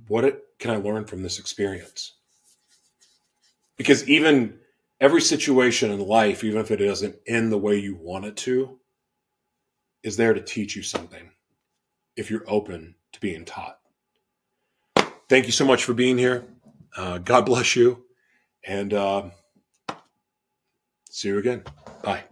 [0.07, 2.15] What can I learn from this experience?
[3.77, 4.61] Because even
[4.99, 8.81] every situation in life, even if it doesn't end the way you want it to,
[10.03, 11.33] is there to teach you something
[12.19, 13.79] if you're open to being taught.
[15.29, 16.45] Thank you so much for being here.
[16.97, 18.05] Uh, God bless you.
[18.67, 19.31] And uh,
[21.11, 21.63] see you again.
[22.03, 22.25] Bye.